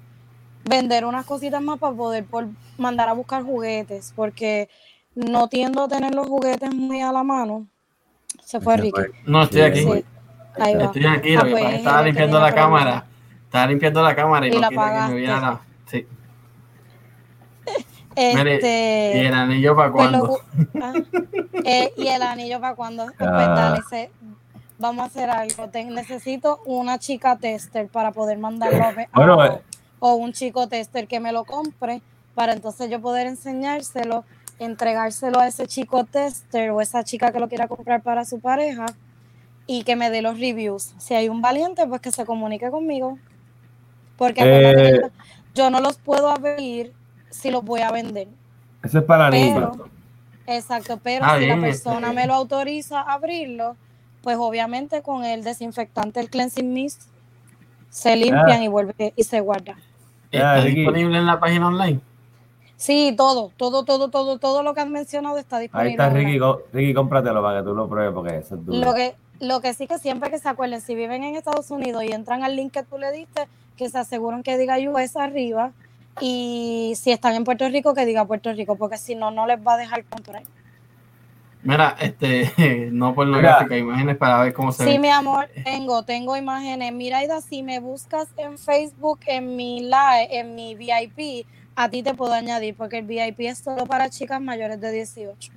[0.64, 2.48] vender unas cositas más para poder por-
[2.78, 4.68] mandar a buscar juguetes, porque
[5.14, 7.66] no tiendo a tener los juguetes muy a la mano.
[8.42, 9.00] Se fue Se Ricky.
[9.26, 9.80] No, estoy aquí.
[9.80, 10.04] Sí,
[10.58, 10.84] ahí va.
[10.84, 11.34] Estoy aquí.
[11.36, 13.06] Ah, que pues, pasa es que estaba limpiando la cámara.
[13.54, 15.60] Estaba limpiando la cámara y, Y no la quería que me viera la.
[15.86, 16.06] Sí.
[18.16, 20.40] Mire, Este, ¿Y el anillo para Pues lo cuándo?
[20.82, 20.92] ah,
[21.64, 23.54] eh, y el anillo para cuando pues Ah.
[23.54, 24.10] dale, se-
[24.80, 25.68] vamos a hacer algo.
[25.68, 29.60] Te- necesito una chica tester para poder mandarlo a, ver- Bueno, a- eh.
[30.00, 32.02] o un chico tester que me lo compre
[32.34, 34.24] para entonces yo poder enseñárselo,
[34.58, 38.86] entregárselo a ese chico tester o esa chica que lo quiera comprar para su pareja
[39.68, 40.92] y que me dé los reviews.
[40.98, 43.16] Si hay un valiente, pues que se comunique conmigo.
[44.16, 45.00] Porque Eh.
[45.02, 45.08] yo-
[45.54, 46.92] yo no los puedo abrir
[47.30, 48.28] si los voy a vender.
[48.82, 49.76] Eso es para Pero- niños.
[50.46, 53.76] Exacto, pero Ah, si bien, la persona este- me lo autoriza a abrirlo,
[54.22, 57.02] pues obviamente con el desinfectante, el cleansing mist,
[57.88, 59.76] se limpian y vuelve y se guarda.
[60.30, 62.00] ¿Está Ah, disponible en la página online?
[62.76, 65.90] Sí, todo, todo, todo, todo, todo lo que han mencionado está disponible.
[65.90, 66.10] Ahí está.
[66.10, 68.78] Ricky, có- Ricky, cómpratelo para que tú lo pruebes porque eso es duro.
[68.84, 72.02] Lo que, lo que sí que siempre que se acuerden, si viven en Estados Unidos
[72.04, 75.72] y entran al link que tú le diste, que se aseguren que diga US arriba.
[76.20, 79.58] Y si están en Puerto Rico, que diga Puerto Rico, porque si no, no les
[79.66, 80.42] va a dejar comprar.
[81.62, 82.52] Mira, este,
[82.92, 84.98] no pornográfica, imágenes para ver cómo se Sí, ve.
[84.98, 86.92] mi amor, tengo, tengo imágenes.
[86.92, 92.02] Mira, Ida, si me buscas en Facebook, en mi live, en mi VIP, a ti
[92.02, 95.52] te puedo añadir, porque el VIP es solo para chicas mayores de 18.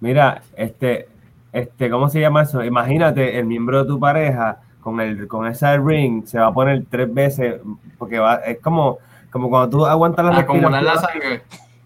[0.00, 1.08] Mira, este,
[1.56, 2.62] este, ¿cómo se llama eso?
[2.62, 6.84] Imagínate el miembro de tu pareja con el, con esa ring, se va a poner
[6.90, 7.60] tres veces,
[7.98, 8.98] porque va, es como,
[9.30, 11.42] como cuando tú aguantas la Acumular la sangre.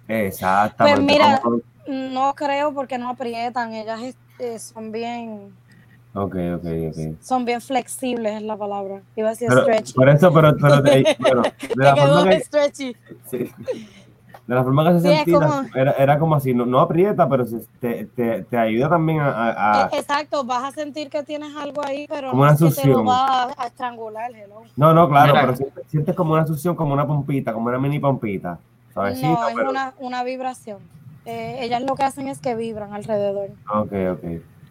[0.08, 1.02] Exactamente.
[1.02, 5.52] Pues mira, como- No creo porque no aprietan, ellas este, son bien,
[6.12, 7.20] Ok, ok, ok.
[7.22, 9.00] son bien flexibles, es la palabra.
[9.14, 9.92] Iba a decir Pero, stretchy.
[9.92, 11.50] por eso, pero, pero de, bueno, de
[11.84, 12.96] la quedó forma que, stretchy.
[13.30, 13.50] sí,
[14.50, 17.28] de la forma que se Sí, sentía, como- era, era como así, no, no aprieta,
[17.28, 21.08] pero se- te, te, te ayuda también a, a- a- Eh, Exacto, vas a sentir
[21.08, 23.06] que tienes algo ahí, pero Como no una es que te lo succión.
[23.08, 24.62] va a, a estrangular, hello.
[24.74, 25.40] No, no, claro, Mira.
[25.42, 28.58] pero sientes, sientes como una succión, como una pompita, como una mini pompita.
[28.96, 29.20] No, es
[29.54, 29.70] pero...
[29.70, 30.78] una, una vibración.
[31.26, 33.50] Eh, ellas lo que hacen es que vibran alrededor.
[33.72, 34.24] Ok, ok.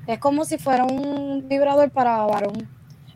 [0.07, 2.67] Es como si fuera un vibrador para varón.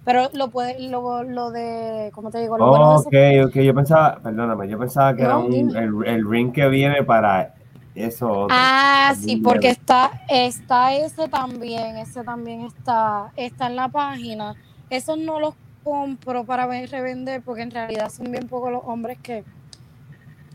[0.05, 2.57] Pero lo puede, lo, lo de, ¿cómo te digo?
[2.57, 6.05] Lo bueno de eso- Ok, ok, yo pensaba, perdóname, yo pensaba que era un, el,
[6.05, 7.53] el ring que viene para
[7.95, 8.29] eso.
[8.29, 8.55] otro.
[8.55, 14.55] Ah, sí, porque está, está ese también, ese también está, está en la página.
[14.89, 19.17] Esos no los compro para ve- revender porque en realidad son bien pocos los hombres
[19.21, 19.43] que,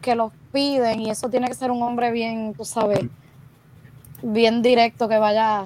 [0.02, 3.00] que los piden y eso tiene que ser un hombre bien, tú sabes,
[4.22, 5.64] bien directo que vaya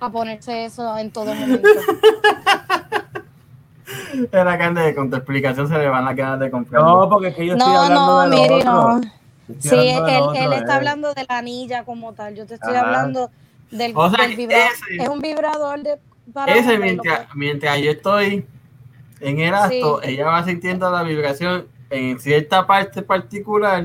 [0.00, 1.80] a ponerse eso en todo momento.
[4.32, 6.82] Era de con tu explicación se le van a quedar de comprar.
[6.82, 8.72] No, porque es que yo estoy No, hablando no, de mire, otro.
[8.72, 9.00] no.
[9.60, 10.76] Sí, él, otro, él está eh.
[10.76, 12.34] hablando de la anilla como tal.
[12.34, 12.86] Yo te estoy Ajá.
[12.86, 13.30] hablando
[13.70, 14.68] del, O sea, del vibrador.
[14.72, 15.98] ese- Es un vibrador de
[16.34, 18.46] para Ese, mientras, mientras yo estoy
[19.20, 20.10] en el acto, Sí.
[20.10, 23.84] ella va sintiendo la vibración en cierta parte particular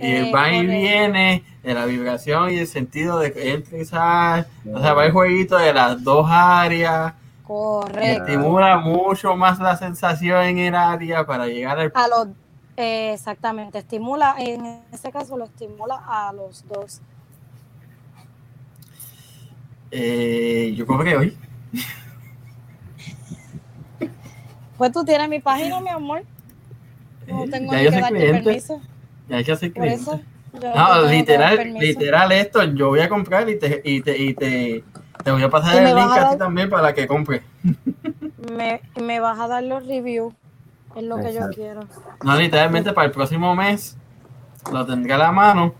[0.00, 3.78] y Eh, él va y viene de la vibración y el sentido de que entra
[3.78, 4.46] y sale.
[4.72, 7.14] O sea, va el jueguito de las dos áreas
[7.48, 8.32] Correcto.
[8.32, 11.92] estimula mucho más la sensación en el área para llegar al...
[11.94, 12.28] A los,
[12.76, 17.00] eh, exactamente, estimula, en ese caso lo estimula a los dos.
[19.90, 21.36] Eh, yo compré hoy.
[24.76, 26.22] Pues tú tienes mi página, mi amor.
[27.26, 28.80] No Eh, tengo ya ni yo que darte permiso.
[29.28, 30.20] Ya soy Por eso.
[30.52, 34.34] yo No, tengo literal, literal esto, yo voy a comprar y te, y te, y
[34.34, 34.84] te,
[35.22, 37.42] te voy a pasar el link a a ti también para que compres.
[38.56, 40.34] Me, me vas a dar los reviews.
[40.96, 41.82] Es lo que yo quiero.
[42.24, 43.96] No, literalmente para el próximo mes
[44.72, 45.74] lo tendré a la mano.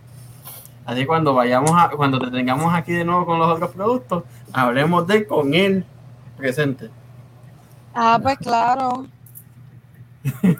[0.85, 4.23] Así cuando vayamos a, cuando te tengamos aquí de nuevo con los otros productos,
[4.53, 5.85] hablemos de con él
[6.37, 6.89] presente.
[7.93, 9.07] Ah, pues claro.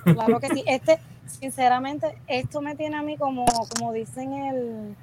[0.03, 0.63] Claro que sí.
[0.67, 4.95] Este, sinceramente, esto me tiene a mí como, como dicen el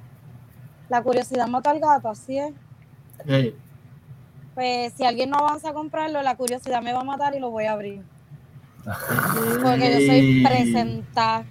[0.89, 2.53] la curiosidad mata al gato, así es.
[3.25, 3.55] Sí.
[4.57, 7.51] Pues si alguien no avanza a comprarlo, la curiosidad me va a matar y lo
[7.51, 8.01] voy a abrir.
[8.83, 11.43] Porque yo soy Y- presentar.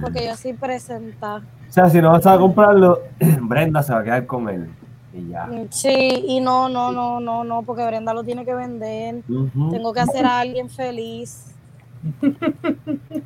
[0.00, 1.42] Porque yo soy presentar.
[1.68, 2.98] O sea, si no vas a comprarlo,
[3.42, 4.68] Brenda se va a quedar con él.
[5.14, 5.48] Y ya.
[5.70, 9.22] Sí, y no, no, no, no, no, porque Brenda lo tiene que vender.
[9.70, 11.54] Tengo que hacer a alguien feliz.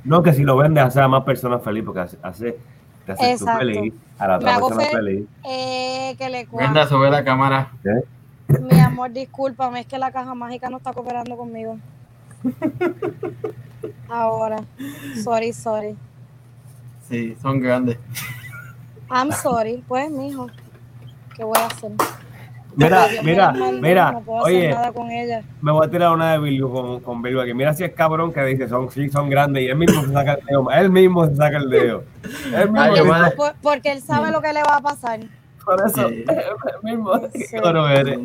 [0.05, 2.59] No, que si lo vendes, hace a más personas feliz, porque hace, hace
[3.07, 5.27] te hace tú feliz, a la Me otra hago persona fe- feliz.
[5.45, 6.89] Eh, que le Brenda, cuento.
[6.89, 7.73] sube la cámara.
[8.49, 11.79] Mi amor, discúlpame, es que la caja mágica no está cooperando conmigo.
[14.09, 14.59] Ahora.
[15.23, 15.97] Sorry, sorry.
[17.09, 17.99] Sí, son grandes.
[19.11, 19.83] I'm sorry.
[19.89, 20.49] Pues, mijo.
[21.37, 21.93] ¿Qué voy a hacer?
[22.77, 25.43] Mira, mira, mira, No puedo hacer oye, nada con ella.
[25.61, 27.53] me voy a tirar una de Bilbo con, con Bilbo aquí.
[27.53, 30.35] Mira si es cabrón que dice, son, sí, son grandes, y él mismo se saca
[30.35, 32.05] el dedo, él mismo se saca el dedo.
[32.55, 32.81] Él mismo
[33.15, 35.21] Ay, Por- porque él sabe lo que le va a pasar.
[35.65, 36.25] por eso, Sí.
[36.29, 36.45] él
[36.83, 37.57] mismo, qué Sí.
[37.57, 38.19] eres.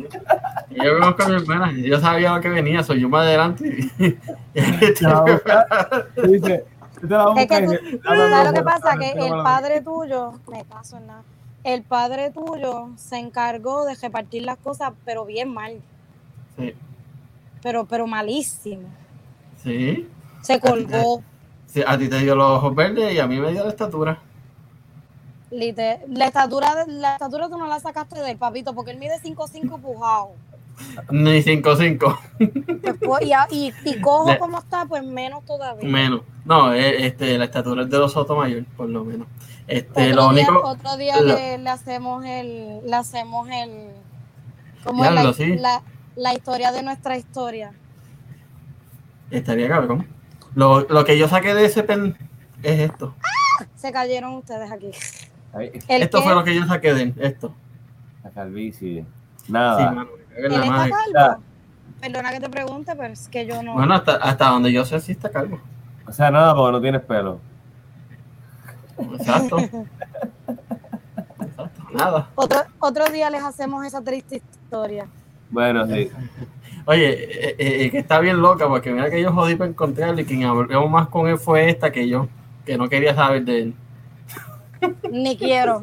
[0.70, 3.88] Yo conozco a mi hermana, yo sabía lo que venía, soy yo más adelante.
[3.98, 4.10] y-
[4.92, 6.64] Te la va a buscar, dice,
[6.96, 8.96] Es que buscar tú, y dice, "Dame ¿sabes lo que pasa?
[8.98, 11.22] Que dame el padre tuyo, me caso en nada,
[11.66, 15.80] el padre tuyo se encargó de repartir las cosas, pero bien mal,
[16.56, 16.72] Sí,
[17.62, 18.88] pero, pero malísimo.
[19.62, 20.08] sí,
[20.42, 21.22] Se colgó.
[21.66, 24.18] sí, a ti te dio los ojos verdes y a mí me dio la estatura.
[25.50, 29.78] Lite- La estatura, la estatura tú no la sacaste del papito, porque él mide 5'5
[29.80, 30.30] pujado.
[31.10, 32.18] Ni 5'5,
[32.82, 35.88] Pues, pues, y, y, cojo Le- como está, pues menos todavía.
[35.88, 36.20] menos.
[36.44, 39.26] No, eh, este, la estatura es de los Sotomayor, por lo menos.
[39.68, 43.90] Este, otro, lo día, único, otro día lo- le, le hacemos el, le hacemos el,
[44.84, 45.56] ¿cómo es Diablo, la, sí.
[45.56, 45.82] la,
[46.16, 47.72] la historia de nuestra historia?
[49.30, 50.06] estaría cabrón.
[50.54, 52.16] Lo, lo que yo saqué de ese pen
[52.62, 53.14] es esto.
[53.74, 54.90] Se cayeron ustedes aquí.
[55.52, 55.72] Ahí.
[55.88, 56.24] ¿El esto qué?
[56.24, 57.54] fue lo que yo saqué de esto.
[58.24, 59.04] La calvicie.
[59.44, 59.90] Sí, Nada.
[59.90, 60.92] mano, me cago en ¿Él la está madre.
[61.12, 61.42] calvo?
[62.00, 63.74] Perdona que te pregunte, pero es que yo no.
[63.74, 65.58] Bueno, hasta, hasta donde yo sé, sí está calvo.
[66.06, 67.40] o sea, nada, porque no tienes pelo.
[68.98, 69.58] Exacto.
[69.58, 69.86] Exacto.
[71.92, 72.28] Nada.
[72.34, 75.06] Otro, otro día les hacemos esa triste historia.
[75.50, 76.10] Bueno, sí.
[76.84, 80.24] Oye, eh, eh, que está bien loca, porque mira que yo jodí para encontrarle y
[80.24, 82.28] quien habló más con él fue esta que yo,
[82.64, 83.74] que no quería saber de él.
[85.10, 85.80] Ni quiero.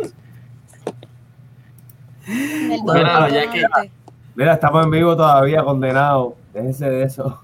[2.28, 3.92] El Bueno, dolor ya no que- te-
[4.36, 6.34] Mira, estamos en vivo todavía, condenados.
[6.54, 7.40] Déjense de eso.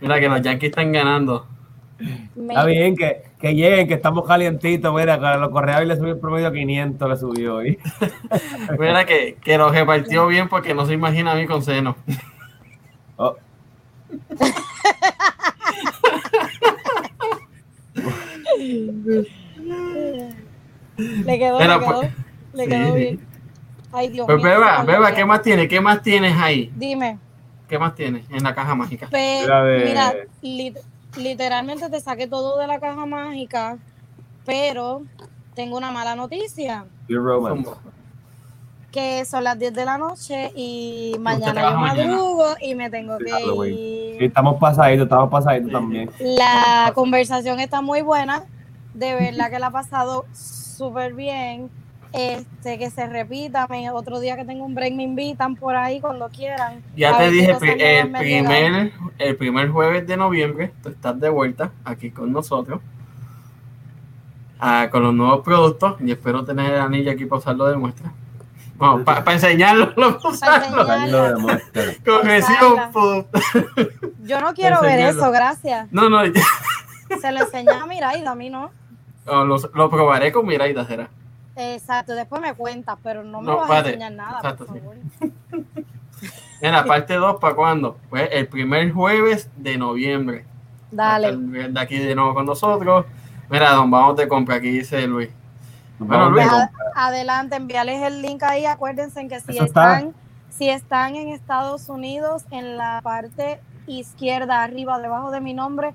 [0.00, 1.46] Mira que los Yankees están ganando.
[2.48, 4.94] Está bien que, que lleguen, que estamos calientitos.
[4.94, 7.78] Mira, que a los correos le subió el promedio a 500, le subió hoy.
[8.78, 11.96] Mira que, que lo repartió bien porque no se imagina a mí con seno.
[13.16, 13.36] Oh,
[20.98, 22.10] Le quedó, Pero, le quedó, pues,
[22.54, 22.98] le quedó sí.
[22.98, 23.20] bien.
[23.92, 24.44] Ay, Dios Pues mío,
[24.86, 25.12] beba.
[25.14, 25.68] ¿qué más tienes?
[25.68, 26.70] ¿Qué más tienes ahí?
[26.76, 27.18] Dime.
[27.68, 29.08] ¿Qué más tienes en la caja mágica?
[29.08, 29.46] Pe-
[29.84, 30.14] Mira,
[31.16, 33.78] literalmente te saqué todo de la caja mágica,
[34.44, 35.02] pero
[35.54, 37.70] tengo una mala noticia, Romance.
[38.92, 42.10] que son las 10 de la noche y mañana yo mañana.
[42.12, 43.74] madrugo y me tengo Sí, que Halloween.
[43.74, 44.18] ir.
[44.18, 46.10] Sí, estamos pasaditos, estamos pasaditos también.
[46.18, 48.44] La conversación está muy buena,
[48.94, 51.70] de verdad que la ha pasado súper bien.
[52.12, 56.00] Este, que se repita, me- otro día que tengo un break me invitan por ahí
[56.00, 56.82] cuando quieran.
[56.96, 62.10] Ya te dije, el primer, el primer jueves de noviembre, tú estás de vuelta aquí
[62.10, 62.80] con nosotros.
[64.58, 68.12] ah, con los nuevos productos y espero tener el anillo aquí para usarlo de muestra.
[68.76, 70.80] Bueno, para enseñarlo, lo Para usarlo.
[70.80, 70.90] enseñar.
[71.00, 71.82] Ahí lo demuestra.
[72.04, 72.76] Con recibo,
[74.24, 75.20] Yo no quiero ver enseñarlo.
[75.22, 75.88] eso, gracias.
[75.92, 76.18] No, no,
[77.20, 78.70] Se lo enseñé a Miraida, a mí no.
[79.26, 81.08] lo, lo probaré con Miraida, será.
[81.56, 84.80] Exacto, después me cuentas, pero no me No, vas a enseñar nada, Exacto, por sí.
[84.80, 84.96] favor.
[86.62, 87.96] Mira, parte 2, ¿para cuándo?
[88.10, 90.44] Pues el primer jueves de noviembre.
[90.90, 91.36] Dale.
[91.36, 93.06] De aquí de nuevo con nosotros.
[93.48, 95.30] Mira, don, vamos de compra, aquí dice Luis.
[95.98, 96.26] Bueno.
[96.40, 98.66] Ad- adelante, enviarles el link ahí.
[98.66, 99.96] Acuérdense que si Eso está.
[99.98, 100.14] están,
[100.50, 105.94] si están en Estados Unidos, en la parte izquierda, arriba, debajo de mi nombre,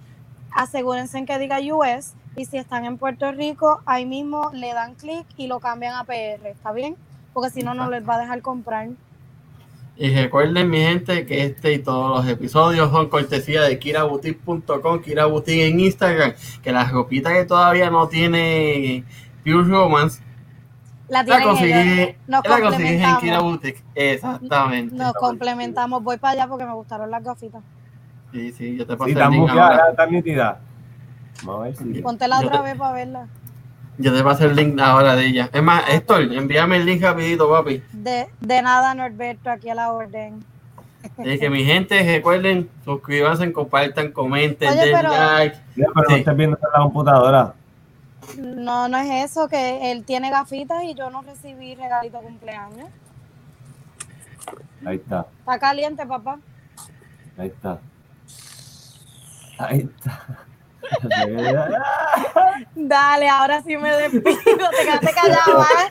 [0.52, 2.14] asegúrense que diga US.
[2.36, 6.04] Y si están en Puerto Rico, ahí mismo le dan clic y lo cambian a
[6.04, 6.46] PR.
[6.48, 6.98] ¿Está bien?
[7.34, 8.90] Porque si no, no les va a dejar comprar.
[9.98, 15.26] Y recuerden, mi gente, que este y todos los episodios son cortesía de kiraboutique.com, Kira
[15.26, 19.06] Boutique en Instagram, que la ropita que todavía no tiene
[19.44, 20.22] Pure Romance,
[21.08, 22.16] La la tienen conseguí, ellos.
[22.28, 23.22] Nos la conseguí en complementamos.
[23.22, 23.84] Kira Boutique.
[23.96, 24.96] Exactamente.
[24.96, 26.04] Nos complementamos.
[26.04, 27.64] Voy para allá porque me gustaron las gafitas.
[28.32, 29.96] Sí, sí, yo te Sí, pasé ahora.
[31.44, 32.02] Vamos a ver si.
[32.02, 33.28] Póntela Yo otra te- vez para verla.
[33.98, 35.50] Yo te pasé el link ahora de ella.
[35.54, 37.82] Es más, Héctor, envíame el link rapidito, papi.
[37.94, 40.44] De, de nada, Norberto, aquí a la orden.
[41.18, 45.58] Así que mi gente, recuerden, suscríbanse, compartan, comenten, Oye, den pero- like.
[45.76, 46.04] Pero Sí.
[46.10, 47.54] no estés viendo en la computadora.
[48.38, 52.90] No, no es eso, que él tiene gafitas y yo no recibí regalito de cumpleaños.
[54.86, 56.40] Ahí está, Está caliente, papá.
[57.38, 57.80] ahí está.
[59.58, 60.40] Ahí está.
[62.76, 64.24] Dale, ahora sí me despido.
[64.72, 65.90] Te quedaste callado, ¿eh?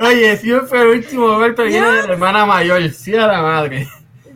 [0.00, 3.88] Oye, siempre el último golpe viene de la hermana mayor, sí a la madre.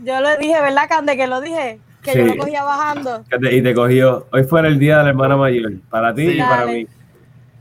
[0.03, 1.17] Yo le dije, ¿verdad, Cande?
[1.17, 1.81] Que lo dije.
[2.03, 3.25] Que yo lo cogía bajando.
[3.51, 4.27] Y te cogió.
[4.33, 5.73] Hoy fue el día de la hermana mayor.
[5.89, 6.39] Para ti Sí.
[6.39, 6.87] y para mí.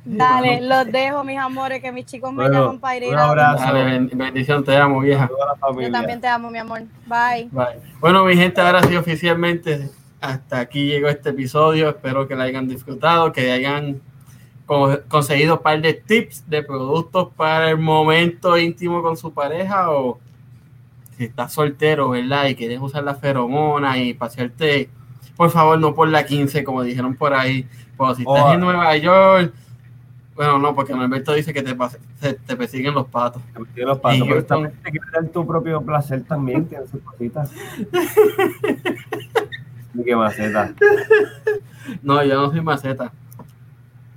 [0.06, 3.64] Dale, los dejo, mis amores, que mis chicos me Bueno, llaman para ir un abrazo.
[3.64, 5.30] Dale, bendición, te amo, vieja.
[5.80, 6.82] Yo también te amo, mi amor.
[7.06, 7.48] Bye.
[7.52, 7.80] Bye.
[8.02, 9.90] Bueno, mi gente, ahora sí oficialmente
[10.24, 11.90] hasta aquí llegó este episodio.
[11.90, 14.00] Espero que lo hayan disfrutado, que hayan
[14.66, 19.92] co- conseguido un par de tips de productos para el momento íntimo con su pareja
[19.92, 20.20] o
[21.18, 22.48] si estás soltero, ¿verdad?
[22.48, 24.90] Y quieres usar la feromona y pasearte,
[25.36, 27.68] por favor, no por la 15, como dijeron por ahí.
[27.98, 28.54] Pero si estás Oh.
[28.54, 29.54] en Nueva York,
[30.36, 31.76] bueno, no, porque Alberto dice que te,
[32.20, 33.42] se- te persiguen los patos.
[33.54, 36.90] Te metí los pasos, Y pero también te quieres dar tu propio placer también, tienes
[36.90, 37.52] sus cositas.
[40.06, 40.74] Qué maceta.
[42.02, 43.12] No, yo no soy maceta.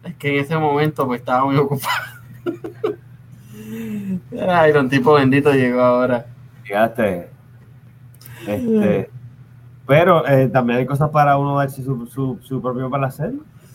[0.05, 2.05] Es que en ese momento pues estaba muy ocupado.
[4.49, 6.27] Ay, un tipo bendito llegó ahora.
[6.65, 7.29] Llegaste.
[8.47, 9.11] Este,
[9.87, 13.33] pero eh, también hay cosas para uno darse su, su, su propio placer,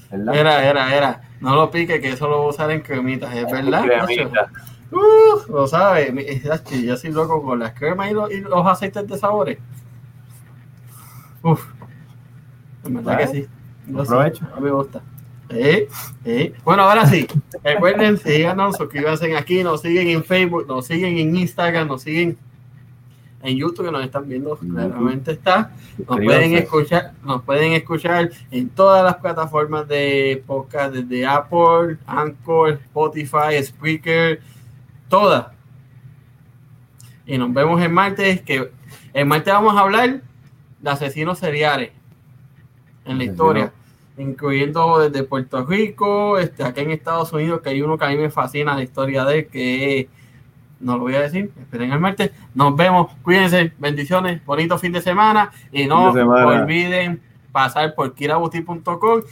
[0.10, 0.36] ¿verdad?
[0.36, 1.22] Era, era, era.
[1.42, 3.84] No lo pique, que eso lo voy a usar en cremitas, ¿es verdad?
[3.84, 4.50] Cremita.
[4.92, 6.14] Uh, lo sabe.
[6.84, 9.58] Yo soy loco con las cremas y los, y los aceites de sabores.
[11.42, 11.66] Uf.
[12.84, 13.48] En verdad que sí.
[13.98, 14.46] Aprovecho.
[14.60, 15.02] me gusta.
[15.50, 15.90] Eh,
[16.24, 16.54] eh.
[16.64, 17.28] Bueno, ahora sí,
[17.64, 22.38] recuerden, síganos, suscríbanse aquí, nos siguen en Facebook, nos siguen en Instagram, nos siguen
[23.44, 25.72] en YouTube, que nos están viendo, claramente está.
[26.08, 32.80] Nos pueden escuchar, nos pueden escuchar en todas las plataformas de podcast, desde Apple, Anchor,
[32.86, 34.42] Spotify, Spreaker,
[35.10, 35.48] todas.
[37.26, 38.72] Y nos vemos el martes, que
[39.14, 40.22] el martes vamos a hablar
[40.80, 41.92] de asesinos seriales
[43.06, 43.74] en la historia
[44.18, 48.18] incluyendo desde Puerto Rico, este, acá en Estados Unidos, que hay uno que a mí
[48.18, 50.10] me fascina la historia de él, que
[50.80, 52.32] no lo voy a decir, esperen el martes.
[52.54, 57.22] Nos vemos, cuídense, bendiciones, bonito fin de semana y no olviden
[57.52, 59.20] pasar por kirabuti.com